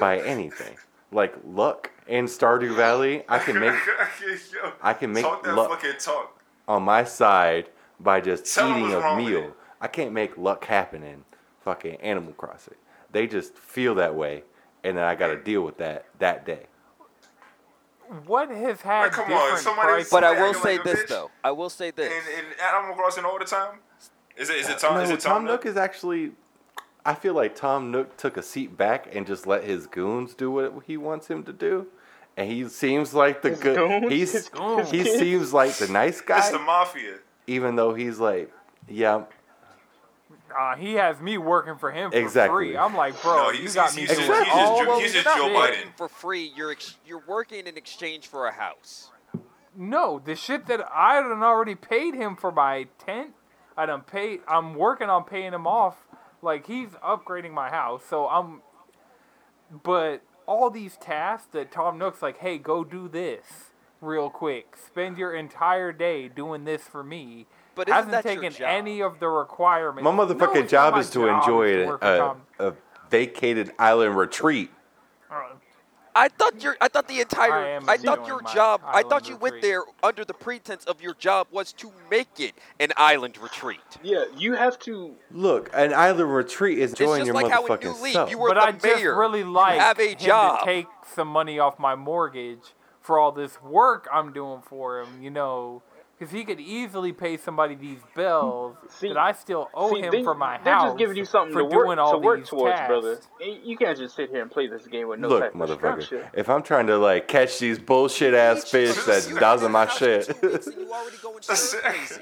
[0.00, 0.76] by anything.
[1.12, 3.74] Like luck in Stardew Valley, I can make
[4.82, 5.70] I can make talk that luck.
[5.70, 6.40] fucking talk.
[6.68, 9.54] on my side by just Tell 'em eating a meal.
[9.80, 11.24] I can't make luck happen in
[11.64, 12.74] fucking Animal Crossing.
[13.12, 14.42] They just feel that way,
[14.82, 16.66] and then I got to deal with that that day.
[18.26, 20.10] What has had Like, come on, different somebody- prices?
[20.10, 21.08] But I will say like this bitch.
[21.08, 21.30] though.
[21.42, 22.06] I will say this.
[22.12, 23.78] In, in Animal Crossing all the time.
[24.36, 24.94] Is it is it uh, Tom?
[24.96, 26.32] no, is it Tom, Tom, Nook is actually.
[27.06, 30.50] I feel like Tom Nook took a seat back and just let his goons do
[30.50, 31.86] what he wants him to do,
[32.36, 33.76] and he seems like the His good.
[33.76, 34.12] goons?
[34.12, 34.90] He's His goons?
[34.90, 36.38] he seems like the nice guy.
[36.38, 37.18] It's the mafia.
[37.46, 38.52] even though he's like,
[38.88, 39.22] yeah,
[40.58, 42.68] Uh, he has me working for him for Exactly.
[42.70, 42.76] free.
[42.76, 45.12] I'm like, bro, No, you got me he's doing just- he's just all Joe- he's
[45.12, 45.48] just Joe.
[45.48, 45.96] Biden.
[45.96, 46.50] for free.
[46.56, 49.10] You're ex- you're working in exchange for a house.
[49.76, 53.34] No, the shit that I done already paid him for my tent.
[53.76, 54.40] I done paid.
[54.48, 55.96] I'm working on paying him off.
[56.46, 58.62] Like he's upgrading my house, so I'm.
[59.82, 64.76] But all these tasks that Tom Nook's like, hey, go do this real quick.
[64.76, 67.46] Spend your entire day doing this for me.
[67.74, 68.68] But isn't hasn't that your taken job?
[68.70, 70.04] any of the requirements.
[70.04, 72.28] my motherfucking it's not job my is to job enjoy to a,
[72.60, 72.74] a, a
[73.10, 74.70] vacated island retreat.
[75.28, 75.48] Uh,
[76.18, 79.26] I thought your I thought the entire am I, thought your job I thought island
[79.28, 83.36] you went there under the pretense of your job was to make it an island
[83.38, 83.80] retreat.
[84.02, 85.14] Yeah, you have to.
[85.30, 88.12] Look, an island retreat is It's enjoying just your like how in motherfucking New League
[88.14, 88.30] self.
[88.30, 89.18] you were but the I just mayor.
[89.18, 90.60] really You like have a him job.
[90.60, 95.22] to take some money off my mortgage for all this work I'm doing for him.
[95.22, 95.82] You know,
[96.18, 100.10] because he could easily pay somebody these bills See- that I still owe See, him
[100.10, 100.84] they, for my they're house.
[100.88, 102.88] just giving you something for to work doing all to work these towards, tasks.
[102.88, 103.18] brother.
[103.40, 106.02] You you can't just sit here and play this game with no Look, type motherfucker,
[106.02, 106.30] structure.
[106.34, 110.00] if I'm trying to like catch these bullshit ass fish that's You dodging my haven't
[110.00, 112.20] been in the shit, house for two weeks and you already going stir crazy.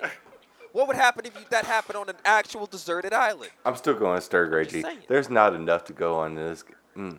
[0.72, 3.52] What would happen if you, that happened on an actual deserted island?
[3.64, 4.82] I'm still going to stir crazy.
[4.82, 4.98] saying.
[5.08, 6.64] There's not enough to go on this.
[6.96, 7.18] Mm.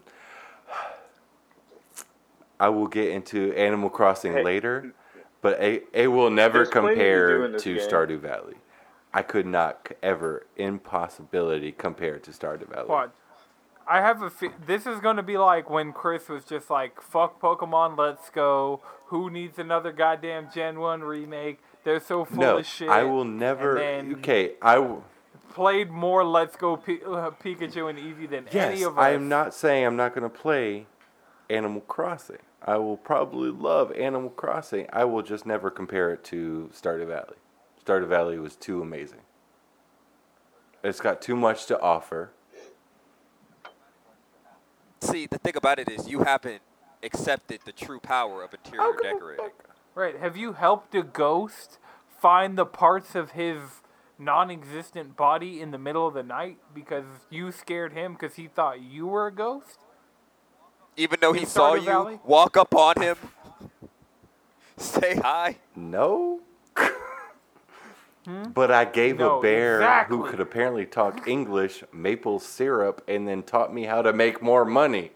[2.60, 4.44] I will get into Animal Crossing Hey.
[4.44, 4.94] later,
[5.46, 7.76] but it, it will never There's to compare to.
[7.76, 8.56] Stardew Valley.
[9.14, 12.88] I could not ever, in possibility, compare to Stardew Valley.
[12.88, 13.14] What?
[13.88, 14.32] I have a.
[14.32, 18.32] Fe- this is going to be like when Chris was just like, "Fuck Pokemon, let's
[18.32, 21.60] go." Who needs another goddamn Gen One remake?
[21.84, 22.90] They're so full No, of shit.
[22.90, 23.78] I will never.
[23.78, 25.04] Okay, I will.
[25.54, 29.04] played more Let's Go P- uh, Pikachu and Eevee than any of us.
[29.04, 30.88] I am not saying I'm not going to play
[31.52, 32.40] Animal Crossing.
[32.66, 34.88] I will probably love Animal Crossing.
[34.92, 37.38] I will just never compare it to Stardew Valley.
[37.86, 39.20] Stardew Valley was too amazing.
[40.84, 42.32] It's got too much to offer.
[45.02, 46.64] See, the thing about it is you haven't
[47.04, 49.52] accepted the true power of interior decorating.
[49.94, 50.20] Right.
[50.20, 51.78] Have you helped a ghost
[52.20, 53.60] find the parts of his
[54.18, 58.82] non-existent body in the middle of the night because you scared him because he thought
[58.82, 59.78] you were a ghost?
[60.98, 62.20] Even though he In saw Stardew you Valley?
[62.24, 63.18] walk up on him,
[64.78, 65.58] say hi.
[65.76, 66.42] No.
[68.28, 70.18] But I gave No, a bear exactly.
[70.18, 74.66] who could apparently talk English maple syrup and then taught me how to make more
[74.66, 75.12] money.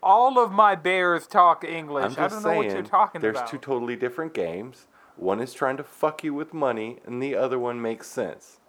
[0.00, 2.04] All of my bears talk English.
[2.04, 3.22] I'm just I don't know saying, what you're talking about.
[3.22, 3.48] there's about.
[3.50, 4.86] two totally different games.
[5.16, 8.60] One is trying to fuck you with money, and the other one makes sense.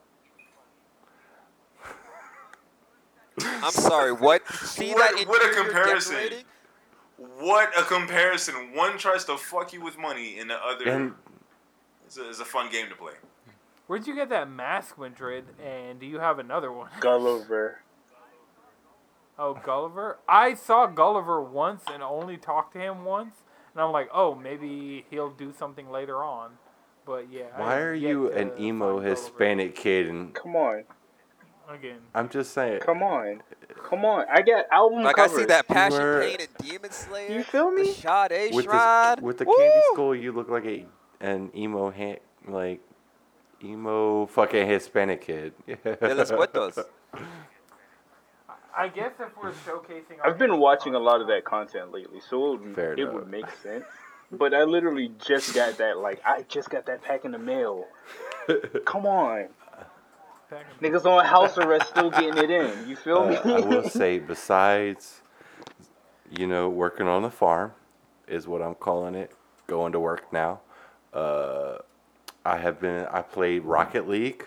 [3.41, 4.47] I'm sorry, what?
[4.53, 6.15] See What- that what a comparison.
[6.15, 6.45] decorating?
[7.39, 8.73] What a comparison!
[8.75, 11.13] One tries to fuck you with money, and the other And
[12.07, 13.13] is a, is a fun game to play.
[13.87, 15.45] Where'd you get that mask, Madrid?
[15.63, 16.89] And do you have another one?
[16.99, 17.79] Gulliver.
[19.39, 20.17] Oh, Gulliver?
[20.27, 23.35] I saw Gulliver once and only talked to him once.
[23.73, 26.51] And I'm like, oh, maybe he'll do something later on.
[27.05, 27.45] But yeah.
[27.55, 29.09] Why are you an find emo Gulliver.
[29.09, 30.07] Hispanic kid?
[30.09, 30.83] And Come on,
[31.69, 31.97] Again.
[32.15, 32.79] I'm just saying.
[32.79, 33.43] come on,
[33.89, 34.25] come on.
[34.31, 35.37] I got album Like I covers.
[35.39, 37.29] see that Passion were- Pain and Demon Slayer.
[37.37, 37.83] You feel me?
[37.83, 39.17] The Sade with Shrine.
[39.17, 39.53] the with the Woo!
[39.57, 40.85] candy school, you look like a
[41.19, 42.79] an emo ha- like
[43.63, 45.53] emo fucking Hispanic kid.
[45.67, 46.79] De los Puertos.
[48.77, 50.19] I guess if we're showcasing.
[50.23, 53.13] I've been watching a lot of that content lately, so it would, Fair it enough.
[53.15, 53.83] would make sense.
[54.31, 55.97] But I literally just got that.
[55.97, 57.85] Like I just got that pack in the mail.
[58.85, 59.47] Come on,
[60.81, 62.87] niggas on house arrest still getting it in.
[62.89, 63.37] You feel Uh, me?
[63.37, 65.21] I will say, besides,
[66.29, 67.73] you know, working on the farm,
[68.27, 69.31] is what I'm calling it.
[69.67, 70.61] Going to work now.
[71.13, 71.77] Uh,
[72.45, 73.05] I have been.
[73.11, 74.45] I played Rocket League,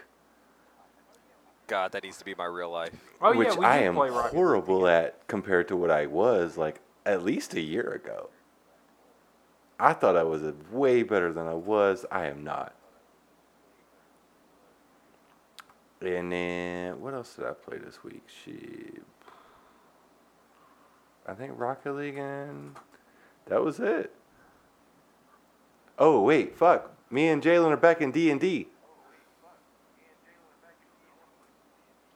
[1.66, 2.94] God, that needs to be my real life.
[3.20, 4.32] Oh which yeah, we I am play Rocket.
[4.34, 8.30] horrible at compared to what I was like at least a year ago.
[9.78, 12.04] I thought I was way better than I was.
[12.10, 12.74] I am not.
[16.00, 18.26] And then what else did I play this week?
[18.26, 19.00] She,
[21.26, 22.76] I think Rocket League and
[23.46, 24.14] that was it.
[25.98, 26.92] Oh wait, fuck!
[27.10, 28.68] Me and Jalen are back in D and D.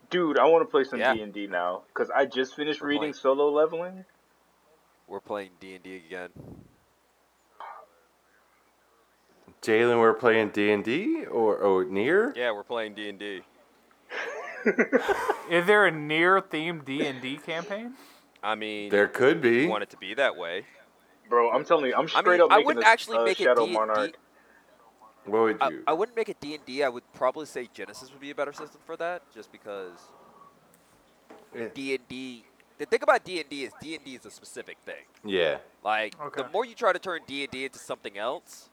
[0.09, 2.89] Dude, I want to play some D and D now because I just finished We're
[2.89, 3.15] reading playing.
[3.15, 4.07] Solo Leveling.
[5.07, 6.31] We're playing D and D again.
[9.61, 12.33] Jalen, we're playing D and D or or near.
[12.35, 13.43] Yeah, we're playing D and D.
[15.51, 17.95] Is there a NieR themed D and D campaign?
[18.43, 19.63] I mean, There could be.
[19.63, 20.65] you want it to be that way.
[21.29, 23.41] Bro, I'm telling you, I'm I straight mean, up I wouldn't a, actually a make
[23.41, 23.73] it Shadow D&D.
[23.73, 24.19] Monarch.
[25.25, 25.83] What would I, you?
[25.87, 26.83] I wouldn't make it D and D.
[26.83, 29.93] I would probably say Genesys would be a better system for that, just because
[31.75, 32.45] D and D.
[32.79, 35.05] The thing about D and D is D and D is a specific thing.
[35.25, 35.59] yeah.
[35.83, 36.43] Like Okay.
[36.43, 38.69] the more you try to turn D and D into something else,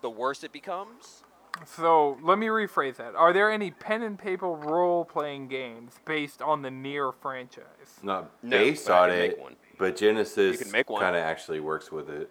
[0.00, 1.24] the worse it becomes.
[1.66, 3.14] So let me rephrase that.
[3.14, 7.64] Are there any pen and paper role playing games based on the NieR franchise?
[8.02, 9.56] Not No, based but on can make it, one.
[9.78, 11.00] but Genesys You can make one.
[11.02, 12.30] kind of actually works with it.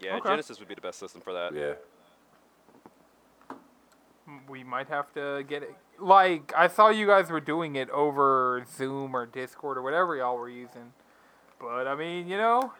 [0.00, 0.30] Yeah, Okay.
[0.30, 1.54] Genesys would be the best system for that.
[1.54, 1.74] Yeah.
[4.48, 5.74] We might have to get it.
[5.98, 10.38] Like I saw you guys were doing it over Zoom or Discord or whatever y'all
[10.38, 10.92] were using.
[11.58, 12.72] But I mean, you know,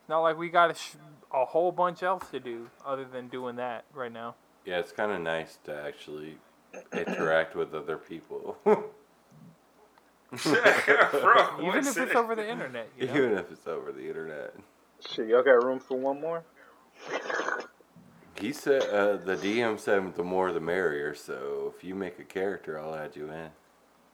[0.00, 0.96] it's not like we got a, sh-
[1.36, 4.34] a whole bunch else to do other than doing that right now.
[4.64, 6.38] Yeah, it's kind of nice to actually
[6.92, 8.82] interact with other people, Bro,
[11.58, 12.88] Even what's if it's over the internet.
[12.98, 13.14] You know?
[13.14, 14.54] even if it's over the internet.
[15.08, 16.42] Shit, y'all got room for one more?
[18.40, 21.14] He said uh, the DM said the more the merrier.
[21.14, 23.50] So if you make a character, I'll add you in.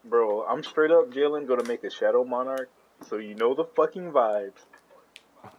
[0.05, 2.69] Bro, I'm straight up, Jalen, gonna make a Shadow Monarch,
[3.09, 4.67] so you know the fucking vibes.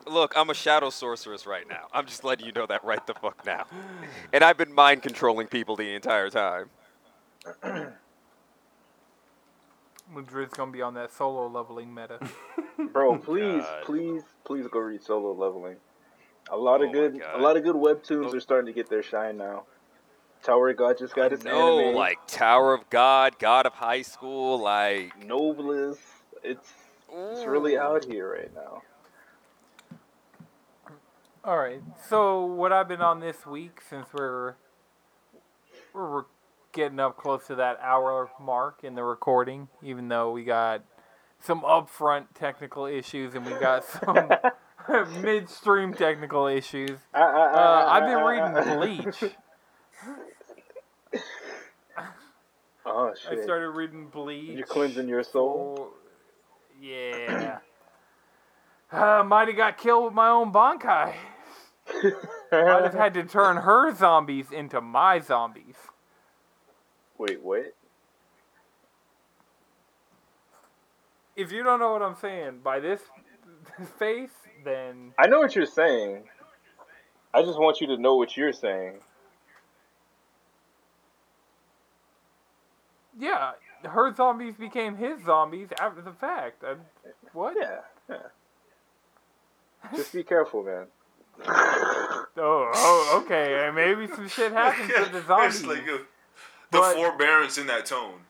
[0.07, 1.88] Look, I'm a shadow sorceress right now.
[1.93, 3.65] I'm just letting you know that right the fuck now.
[4.34, 6.69] And I've been mind controlling people the entire time.
[10.13, 12.19] Madrid's gonna be on that solo leveling meta.
[12.93, 13.84] Bro, oh please, God.
[13.86, 15.77] please, please go read Solo Leveling.
[16.51, 18.36] A lot Oh of good, a lot of good webtoons Oh.
[18.36, 19.63] are starting to get their shine now.
[20.43, 21.95] Tower of God just got its No, anime.
[21.95, 25.97] like Tower of God, God of High School, like Noblesse.
[26.43, 26.69] It's
[27.31, 28.81] it's really out here right now.
[31.45, 31.81] All right.
[32.07, 34.53] So what I've been on this week, since we're
[35.93, 36.23] we're
[36.71, 40.85] getting up close to that hour mark in the recording, even though we got
[41.41, 44.29] some upfront technical issues and we got some
[45.21, 46.97] midstream technical issues.
[47.13, 49.33] I, I, I, Uh, I, I've been reading Bleach.
[52.85, 53.39] oh shit!
[53.39, 54.57] I started reading Bleach.
[54.57, 55.75] You're cleansing your soul.
[55.75, 55.93] So,
[56.81, 57.59] yeah.
[58.91, 61.15] Uh, might have got killed with my own Bankai.
[62.51, 65.75] Might have had to turn her zombies into my zombies.
[67.17, 67.73] Wait, what?
[71.36, 73.01] If you don't know what I'm saying by this
[73.97, 74.29] face,
[74.63, 76.23] then I know what you're saying.
[77.34, 78.99] I just want you to know what you're saying.
[83.19, 83.51] yeah,
[83.84, 86.63] her zombies became his zombies after the fact.
[86.63, 86.75] I,
[87.34, 87.55] what?
[87.59, 87.79] Yeah.
[88.09, 89.95] yeah.
[89.95, 90.88] Just be careful, man.
[92.36, 93.65] Oh, oh, okay.
[93.67, 95.57] and Maybe some shit happens to the zombies.
[95.59, 95.97] It's like uh,
[96.71, 98.21] the But- forbearance in that tone.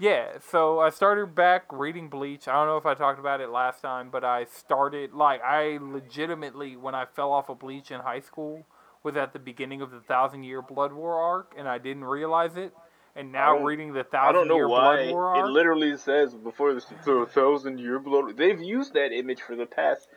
[0.00, 2.48] Yeah, so I started back reading Bleach.
[2.48, 5.78] I don't know if I talked about it last time, but I started like I
[5.80, 8.66] legitimately when I fell off of Bleach in high school
[9.04, 12.56] was at the beginning of the Thousand Year Blood War arc, and I didn't realize
[12.56, 12.74] it.
[13.14, 14.96] And now don't- reading the I Thousand don't know Year why.
[15.04, 18.36] Blood War It literally says before the, the thousand year blood.
[18.36, 20.08] They've used that image for the past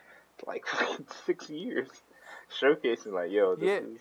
[0.46, 0.64] like
[1.26, 1.88] six years,
[2.60, 3.80] showcasing like, yo, this Yeah.
[3.80, 3.98] is.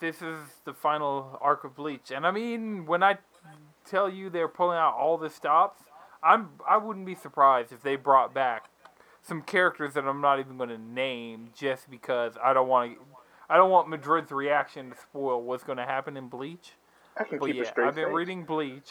[0.00, 2.10] this is the final arc of Bleach.
[2.10, 3.18] And I mean, when I
[3.86, 5.80] tell you they're pulling out all the stops,
[6.22, 8.70] I'm I wouldn't be surprised if they brought back
[9.22, 13.00] some characters that I'm not even going to name just because I don't want to.
[13.48, 16.72] I don't want Madrid's reaction to spoil what's going to happen in Bleach.
[17.18, 18.14] I can But keep a yeah, straight I've been face.
[18.14, 18.90] reading Bleach.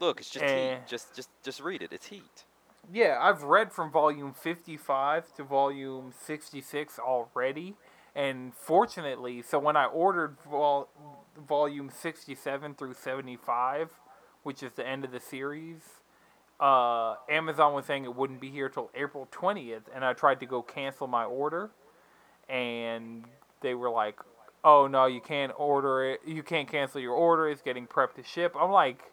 [0.00, 0.78] look, it's just heat.
[0.86, 1.92] Just just just read it.
[1.92, 2.45] It's heat.
[2.92, 7.74] Yeah, I've read from volume 55 to volume 66 already.
[8.14, 10.88] And fortunately, so when I ordered vol-
[11.36, 13.90] volume 67 through 75,
[14.44, 15.80] which is the end of the series,
[16.60, 20.46] uh, Amazon was saying it wouldn't be here till April 20th, and I tried to
[20.46, 21.70] go cancel my order,
[22.48, 23.24] and
[23.60, 24.20] they were like,
[24.64, 26.20] "Oh no, you can't order it.
[26.24, 27.48] You can't cancel your order.
[27.48, 29.12] It's getting prepped to ship." I'm like,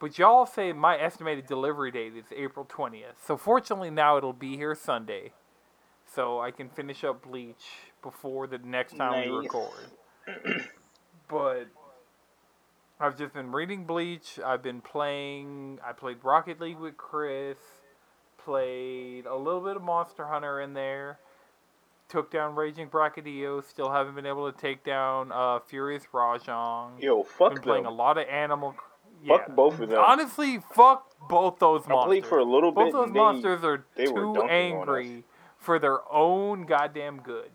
[0.00, 3.24] "But y'all say my estimated delivery date is April 20th.
[3.24, 5.32] So fortunately now it'll be here Sunday,
[6.04, 7.64] so I can finish up Bleach
[8.02, 9.90] before the next time we record."
[11.28, 11.68] but
[12.98, 14.38] I've just been reading Bleach.
[14.44, 15.78] I've been playing.
[15.86, 17.58] I played Rocket League with Chris.
[18.36, 21.18] Played a little bit of Monster Hunter in there.
[22.08, 23.64] Took down Raging Brachydios.
[23.64, 27.00] Still haven't been able to take down uh, Furious Rajang.
[27.02, 27.92] Yo, fuck been playing them.
[27.92, 28.74] a lot of Animal.
[29.26, 29.54] Fuck yeah.
[29.54, 29.98] both of them.
[29.98, 32.28] Honestly, fuck both those I monsters.
[32.28, 32.92] for a little both bit.
[32.92, 35.24] those they- monsters are too angry
[35.58, 37.50] for their own goddamn good.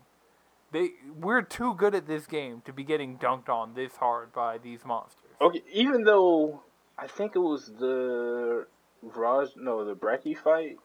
[0.72, 4.58] They we're too good at this game to be getting dunked on this hard by
[4.58, 5.22] these monsters.
[5.40, 6.62] Okay, even though
[6.98, 8.66] I think it was the
[9.02, 10.78] Raj, no, the Bracky fight.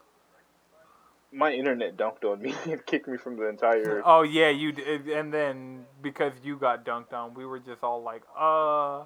[1.34, 4.02] My internet dunked on me and kicked me from the entire.
[4.06, 8.04] Oh yeah, you did, and then because you got dunked on, we were just all
[8.04, 9.06] like, uh,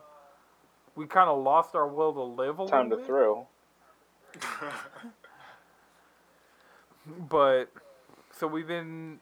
[0.96, 3.06] we kind of lost our will to live a Time to bit.
[3.06, 3.48] throw.
[7.30, 7.66] But
[8.32, 9.20] so we've been,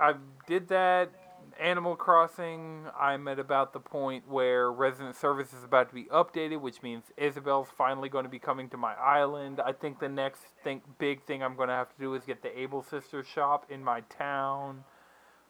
[0.00, 0.14] I
[0.46, 1.10] did that.
[1.58, 2.86] Animal Crossing.
[2.98, 7.04] I'm at about the point where Resident Service is about to be updated, which means
[7.16, 9.60] Isabelle's finally going to be coming to my island.
[9.64, 12.42] I think the next thing, big thing I'm going to have to do is get
[12.42, 14.84] the Able Sisters shop in my town.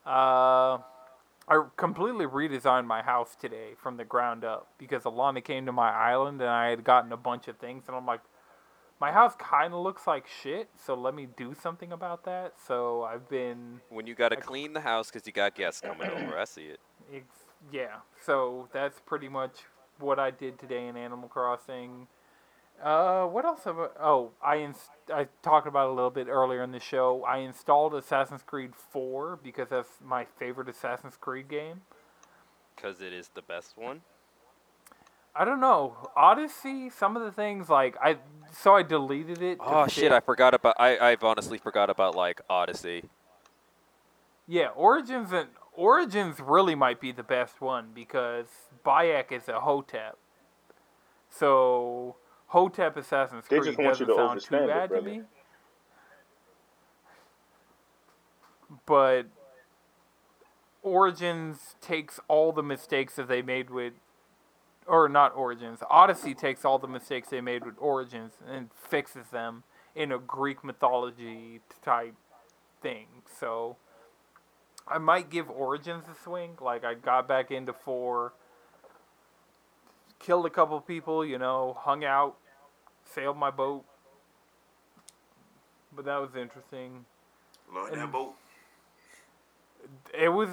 [0.05, 0.79] Uh,
[1.51, 5.89] I completely redesigned my house today from the ground up because Alana came to my
[5.91, 8.21] island and I had gotten a bunch of things, and I'm like,
[9.01, 12.53] my house kind of looks like shit, so let me do something about that.
[12.65, 16.09] So I've been, When you got to clean the house because you got guests coming
[16.09, 16.79] over, I see it.
[17.13, 17.25] ex-
[17.69, 17.97] yeah.
[18.25, 19.65] So that's pretty much
[19.99, 22.07] what I did today in Animal Crossing.
[22.81, 23.87] Uh, what else have I?
[24.01, 27.23] Oh, I ins- I talked about it a little bit earlier in the show.
[27.23, 31.81] I installed Assassin's Creed 4 because that's my favorite Assassin's Creed game.
[32.75, 34.01] Because it is the best one.
[35.35, 36.89] I don't know Odyssey.
[36.89, 38.17] Some of the things like I
[38.51, 39.59] so I deleted it.
[39.61, 40.05] Oh shit!
[40.05, 40.75] fit- I forgot about.
[40.77, 43.03] I I've honestly forgot about like Odyssey.
[44.47, 48.47] Yeah, Origins and Origins really might be the best one because
[48.85, 50.17] Bayek is a Hotep.
[51.29, 52.17] So
[52.51, 55.21] Hotep Assassin's Creed just want you doesn't sound too overstand it, bad to me.
[58.85, 59.27] But
[60.83, 63.93] Origins takes all the mistakes that they made with
[64.85, 65.79] or not Origins.
[65.89, 69.63] Odyssey takes all the mistakes they made with Origins and fixes them
[69.95, 72.15] in a Greek mythology type
[72.81, 73.07] thing.
[73.39, 73.77] So
[74.85, 76.57] I might give Origins a swing.
[76.59, 78.33] Like I got back into four,
[80.19, 82.35] killed a couple people, you know, hung out,
[83.13, 83.83] sailed my boat.
[85.95, 87.05] But that was interesting.
[87.73, 88.35] Love that boat.
[90.13, 90.49] It was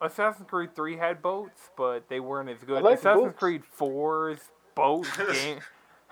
[0.00, 2.82] Assassin's Creed 3 had boats, but they weren't as good.
[2.82, 3.34] like Assassin's.
[3.36, 4.40] Creed 4's
[4.74, 5.60] boat game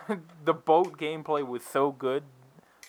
[0.45, 2.23] the boat gameplay was so good.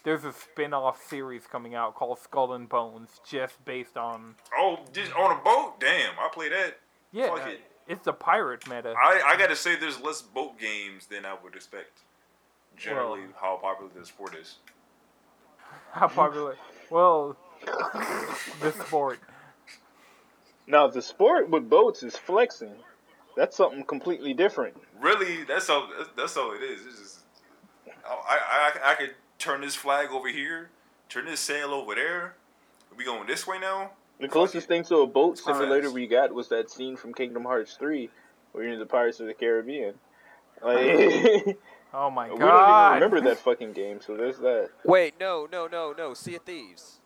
[0.04, 5.14] There's a spin-off series coming out called Skull and Bones just based on Oh, just
[5.14, 5.80] on a boat?
[5.80, 6.80] Damn, I play that.
[7.12, 7.60] yeah, Fuck it.
[7.88, 8.94] it's a pirate meta.
[8.98, 12.00] I, I gotta say, there's less boat games than I would expect.
[12.80, 14.58] Generally, Well- how popular the sport is.
[15.92, 16.56] How popular?
[16.90, 17.36] Well,
[18.62, 19.20] this sport.
[20.68, 22.76] Now the sport with boats is flexing.
[23.36, 24.76] That's something completely different.
[25.00, 25.88] Really, that's all.
[25.96, 26.86] That's, that's all it is.
[26.86, 27.20] It's just,
[28.08, 30.70] I, I, I could turn this flag over here,
[31.08, 32.36] turn this sail over there.
[32.96, 33.92] We going this way now?
[34.20, 35.62] The closest thing to a boat Alright.
[35.62, 38.10] simulator we got was that scene from Kingdom Hearts 3
[38.52, 39.96] where you're in the Pirates of the Caribbean.
[40.62, 41.58] Like,
[41.94, 42.34] Oh my god.
[42.40, 44.70] we don't even remember that fucking game, so there's that.
[44.86, 46.14] Wait, no, no, no, no.
[46.14, 47.00] Sea of Thieves.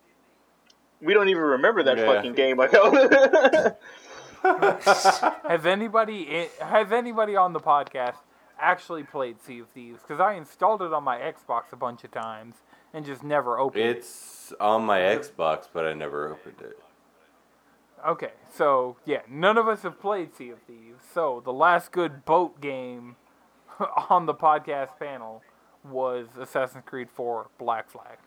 [1.02, 2.06] We don't even remember that Yeah.
[2.06, 2.58] fucking game.
[2.58, 2.72] Like,
[4.44, 8.18] Has anybody i- has anybody on the podcast
[8.60, 10.02] actually played Sea of Thieves?
[10.02, 12.56] Because I installed it on my Xbox a bunch of times
[12.94, 13.98] and just never opened it.
[13.98, 16.78] It's on my Xbox, but I never opened it.
[18.06, 21.04] Okay, so yeah, none of us have played Sea of Thieves.
[21.14, 23.16] So the last good boat game
[24.10, 25.42] on the podcast panel
[25.84, 28.18] was Assassin's Creed 4 Black Flag.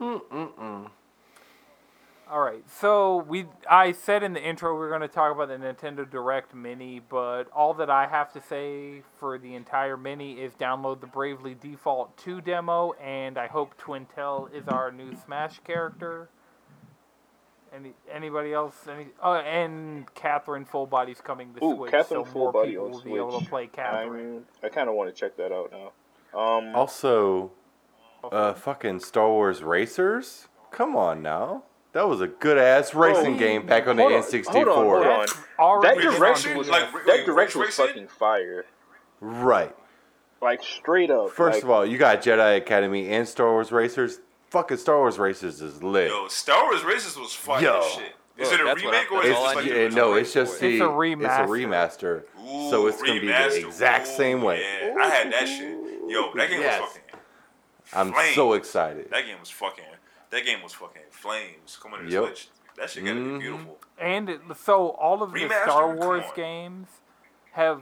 [0.00, 0.90] Mm-mm-mm.
[2.30, 5.48] All right, so we I said in the intro we are going to talk about
[5.48, 10.40] the Nintendo Direct Mini, but all that I have to say for the entire mini
[10.40, 15.58] is download the Bravely Default 2 demo, and I hope Twintelle is our new Smash
[15.60, 16.30] character.
[17.74, 18.74] Any anybody else?
[18.88, 19.06] Any?
[19.22, 22.86] Oh, and Catherine Full Body's coming to Ooh, Switch, Catherine so Full more Body people
[22.86, 24.44] on will be able to play Catherine.
[24.62, 26.38] I'm, I kind of want to check that out now.
[26.38, 27.52] Um, Also,
[28.30, 30.48] uh, fucking Star Wars Racers.
[30.70, 34.12] Come on now, that was a good ass racing Bro, game back on the on,
[34.12, 34.44] N64.
[34.46, 35.82] hold on, hold on.
[35.82, 38.64] That direction was Like, that wait, direction was fucking fire.
[39.20, 39.74] Right.
[40.40, 41.30] Like straight up.
[41.30, 44.20] First like, of all, you got Jedi Academy and Star Wars Racers.
[44.52, 46.10] Fucking Star Wars Racers is lit.
[46.10, 47.78] Yo, Star Wars Races was fire Yo.
[47.80, 48.12] as shit.
[48.36, 49.70] Is Look, it a that's what remake or that's is it all just like the
[49.78, 50.60] Yeah, was no, it's just Wars.
[50.60, 51.46] the It's a remaster.
[51.48, 52.22] remaster.
[52.44, 53.64] Ooh, so it's gonna be the remaster.
[53.66, 54.60] exact Ooh, same way.
[54.60, 55.78] Yeah, I had that shit.
[56.06, 56.80] Yo, that game Yes.
[56.82, 57.20] was fucking.
[57.94, 58.34] I'm Flame.
[58.34, 59.10] so excited.
[59.10, 59.84] That game was fucking.
[60.28, 61.78] That game was fucking flames.
[61.82, 62.24] Coming to the Yep.
[62.26, 62.48] Switch.
[62.76, 63.38] That shit gotta be mm-hmm.
[63.38, 63.78] beautiful.
[63.98, 65.62] And it, so all of the Remastered?
[65.64, 66.34] Star Come Wars on.
[66.36, 66.88] games
[67.52, 67.80] have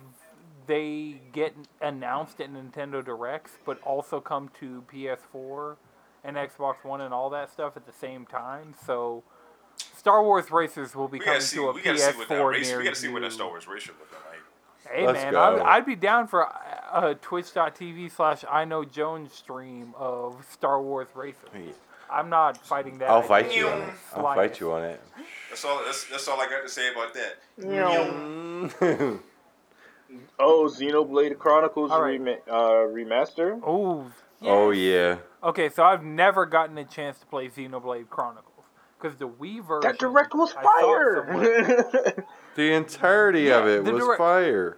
[0.68, 5.76] they get announced at Nintendo Directs, but also come to PS4
[6.24, 8.74] and Xbox One and all that stuff at the same time.
[8.86, 9.22] So
[9.96, 11.56] Star Wars Racers will be We coming gotta see.
[11.56, 12.68] to a We gotta see what that PS4 race.
[12.68, 13.30] near We gotta see what that you.
[13.32, 14.92] Star Wars racer looking like.
[14.92, 15.36] Hey Let's man.
[15.36, 16.42] I'd, I'd be down for
[16.92, 21.48] a Twitch.tv slash I know Jones stream of Star Wars Racers.
[22.10, 23.08] I'm not fighting that.
[23.10, 23.88] I'll fight you on it.
[24.14, 24.54] I'll slightest.
[24.54, 25.00] fight you on it.
[25.48, 25.80] That's all.
[25.84, 29.20] That's, that's all I got to say about that.
[30.40, 32.20] Oh, Xenoblade Chronicles All right.
[32.20, 33.60] rema- uh, remaster.
[33.64, 34.10] Oh,
[34.42, 35.18] Oh yeah.
[35.42, 38.64] Okay, so I've never gotten a chance to play Xenoblade Chronicles
[38.98, 39.90] because the Wii version.
[39.90, 41.84] That direct was I saw it somewhere.
[41.92, 42.26] fire.
[42.56, 44.76] The entirety of it the was direct- fire.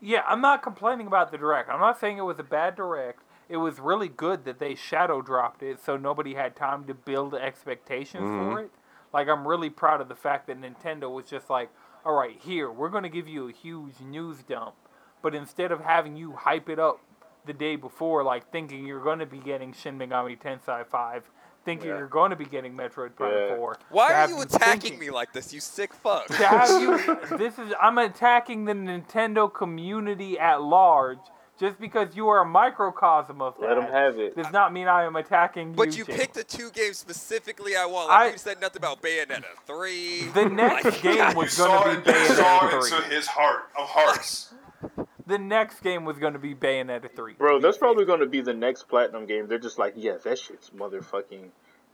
[0.00, 1.68] Yeah, I'm not complaining about the direct.
[1.68, 3.22] I'm not saying it was a bad direct.
[3.48, 7.34] It was really good that they shadow dropped it so nobody had time to build
[7.34, 8.58] expectations for mm-hmm.
[8.58, 8.70] it.
[9.12, 11.70] Like I'm really proud of the fact that Nintendo was just like,
[12.04, 14.74] "All right, here, we're going to give you a huge news dump."
[15.22, 17.00] But instead of having you hype it up
[17.46, 21.22] the day before like thinking you're going to be getting Shin Megami Tensei 5,
[21.64, 21.98] thinking Yeah.
[21.98, 23.56] you're going to be getting Metroid Prime Yeah.
[23.56, 23.78] 4.
[23.90, 26.26] Why are you attacking thinking- me like this, you sick fuck?
[26.26, 26.98] to have you
[27.38, 31.18] this is I'm attacking the Nintendo community at large
[31.58, 33.66] just because you are a microcosm of that.
[33.68, 34.36] Let them have it.
[34.36, 35.74] Does not mean I am attacking you.
[35.74, 36.16] But you Jake.
[36.16, 38.08] picked the two games specifically I want.
[38.10, 40.26] Like I- you said nothing about Bayonetta 3.
[40.34, 43.14] The next Like, game was going to be You saw Bayonetta into 3.
[43.16, 44.52] his heart of hearts.
[45.26, 47.34] The next game was going to be Bayonetta 3.
[47.34, 49.48] Bro, that's probably going to be the next Platinum game.
[49.48, 51.48] They're just like, yeah, that shit's motherfucking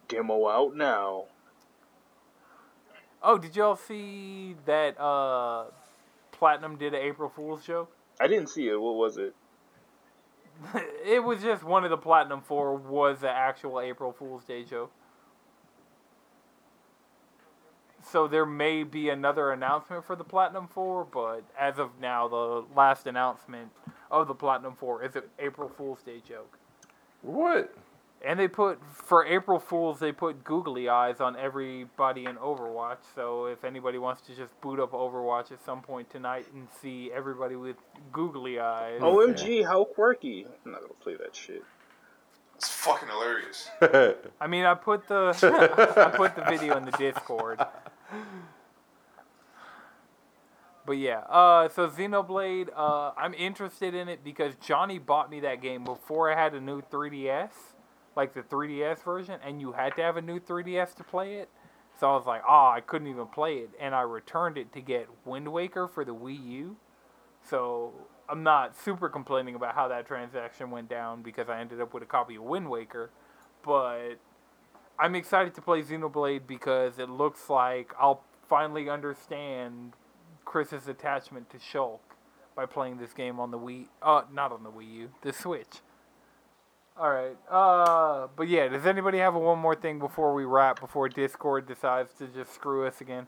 [0.09, 1.25] demo out now.
[3.23, 5.67] Oh, did y'all see that uh,
[6.33, 7.91] Platinum did an April Fool's joke?
[8.21, 8.79] I didn't see it.
[8.79, 9.35] What was it?
[11.07, 14.93] it was just one of the Platinum 4 was an actual April Fool's Day joke.
[18.13, 22.63] So there may be another announcement for the Platinum 4, but as of now, the
[22.77, 23.71] last announcement
[24.11, 26.59] of the Platinum 4 is an April Fool's Day joke.
[27.23, 27.75] What?
[28.23, 32.99] And they put, for April Fools, they put googly eyes on everybody in Overwatch.
[33.15, 37.11] So if anybody wants to just boot up Overwatch at some point tonight and see
[37.15, 37.77] everybody with
[38.13, 38.99] googly eyes.
[39.01, 40.47] Oh, OMG, how quirky.
[40.67, 41.63] I'm not going to play that shit.
[42.57, 43.71] It's fucking hilarious.
[44.41, 45.35] I mean, I put the
[45.97, 47.59] I put the video in the Discord.
[50.85, 55.63] But yeah, uh, so Xenoblade, uh, I'm interested in it because Johnny bought me that
[55.63, 57.51] game before I had a new 3DS,
[58.17, 61.49] like the 3DS version, and you had to have a new 3DS to play it.
[62.01, 64.81] So I was like, oh, I couldn't even play it, and I returned it to
[64.81, 66.77] get Wind Waker for the Wii U.
[67.49, 67.93] So
[68.29, 72.03] I'm not super complaining about how that transaction went down because I ended up with
[72.03, 73.11] a copy of Wind Waker,
[73.65, 74.17] but
[74.99, 79.95] I'm excited to play Xenoblade because it looks like I'll finally understand
[80.45, 82.01] Chris's attachment to Shulk
[82.55, 83.87] by playing this game on the Wii.
[84.03, 85.79] Uh, not on the Wii U, the Switch.
[86.97, 87.37] All right.
[87.51, 90.79] Uh, but yeah, does anybody have a one more thing before we wrap?
[90.79, 93.27] Before Discord decides to just screw us again?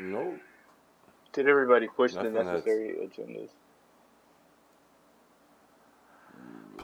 [0.00, 0.38] nope.
[1.32, 3.50] Did everybody push the Nothing that's- necessary agendas?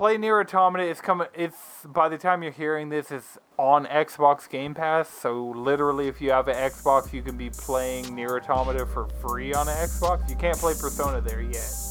[0.00, 1.26] Play NieR Automata is coming.
[1.34, 5.10] It's by the time you're hearing this, it's on Xbox Game Pass.
[5.10, 9.52] So literally, if you have an Xbox, you can be playing NieR Automata for free
[9.52, 10.26] on an Xbox.
[10.30, 11.90] You can't play Persona there yet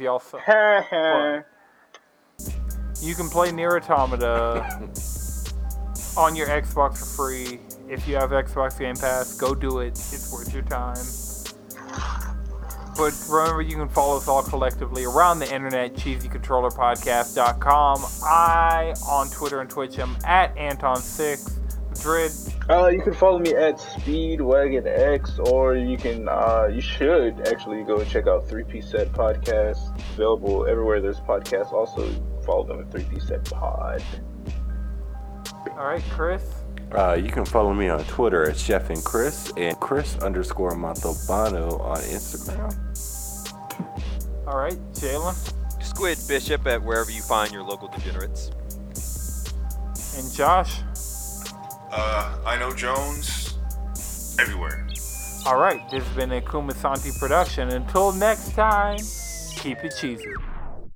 [0.00, 0.40] y'all suck.
[0.46, 1.42] Ha ha.
[3.00, 4.62] You can play NieR Automata
[6.16, 7.60] on your Xbox for free.
[7.88, 9.90] If you have Xbox Game Pass, go do it.
[9.90, 11.04] It's worth your time.
[12.96, 18.00] But remember, you can follow us all collectively around the internet, cheesycontrollerpodcast.com.
[18.24, 21.58] I, on Twitter and Twitch, am at Anton6.
[21.90, 22.32] Madrid,
[22.70, 27.98] Uh, you can follow me at SpeedwagonX, or you can, uh, you should actually go
[27.98, 29.94] and check out 3P Set Podcast.
[30.14, 31.72] Available everywhere there's podcasts.
[31.72, 32.08] Also,
[32.44, 34.02] follow them at 3P Set Pod.
[35.70, 36.61] alright, Chris.
[36.94, 41.80] Uh, you can follow me on Twitter at Chef and Chris and Chris underscore Montalbano
[41.80, 42.76] on Instagram.
[44.46, 45.34] All right, Jalen
[45.82, 48.50] Squid Bishop at wherever you find your local degenerates.
[50.16, 50.80] and Josh.
[51.90, 53.58] Uh, I know Jones
[54.38, 54.86] everywhere.
[55.46, 57.70] All right, this has been a Kumasanti production.
[57.70, 58.98] Until next time,
[59.56, 60.24] keep it cheesy.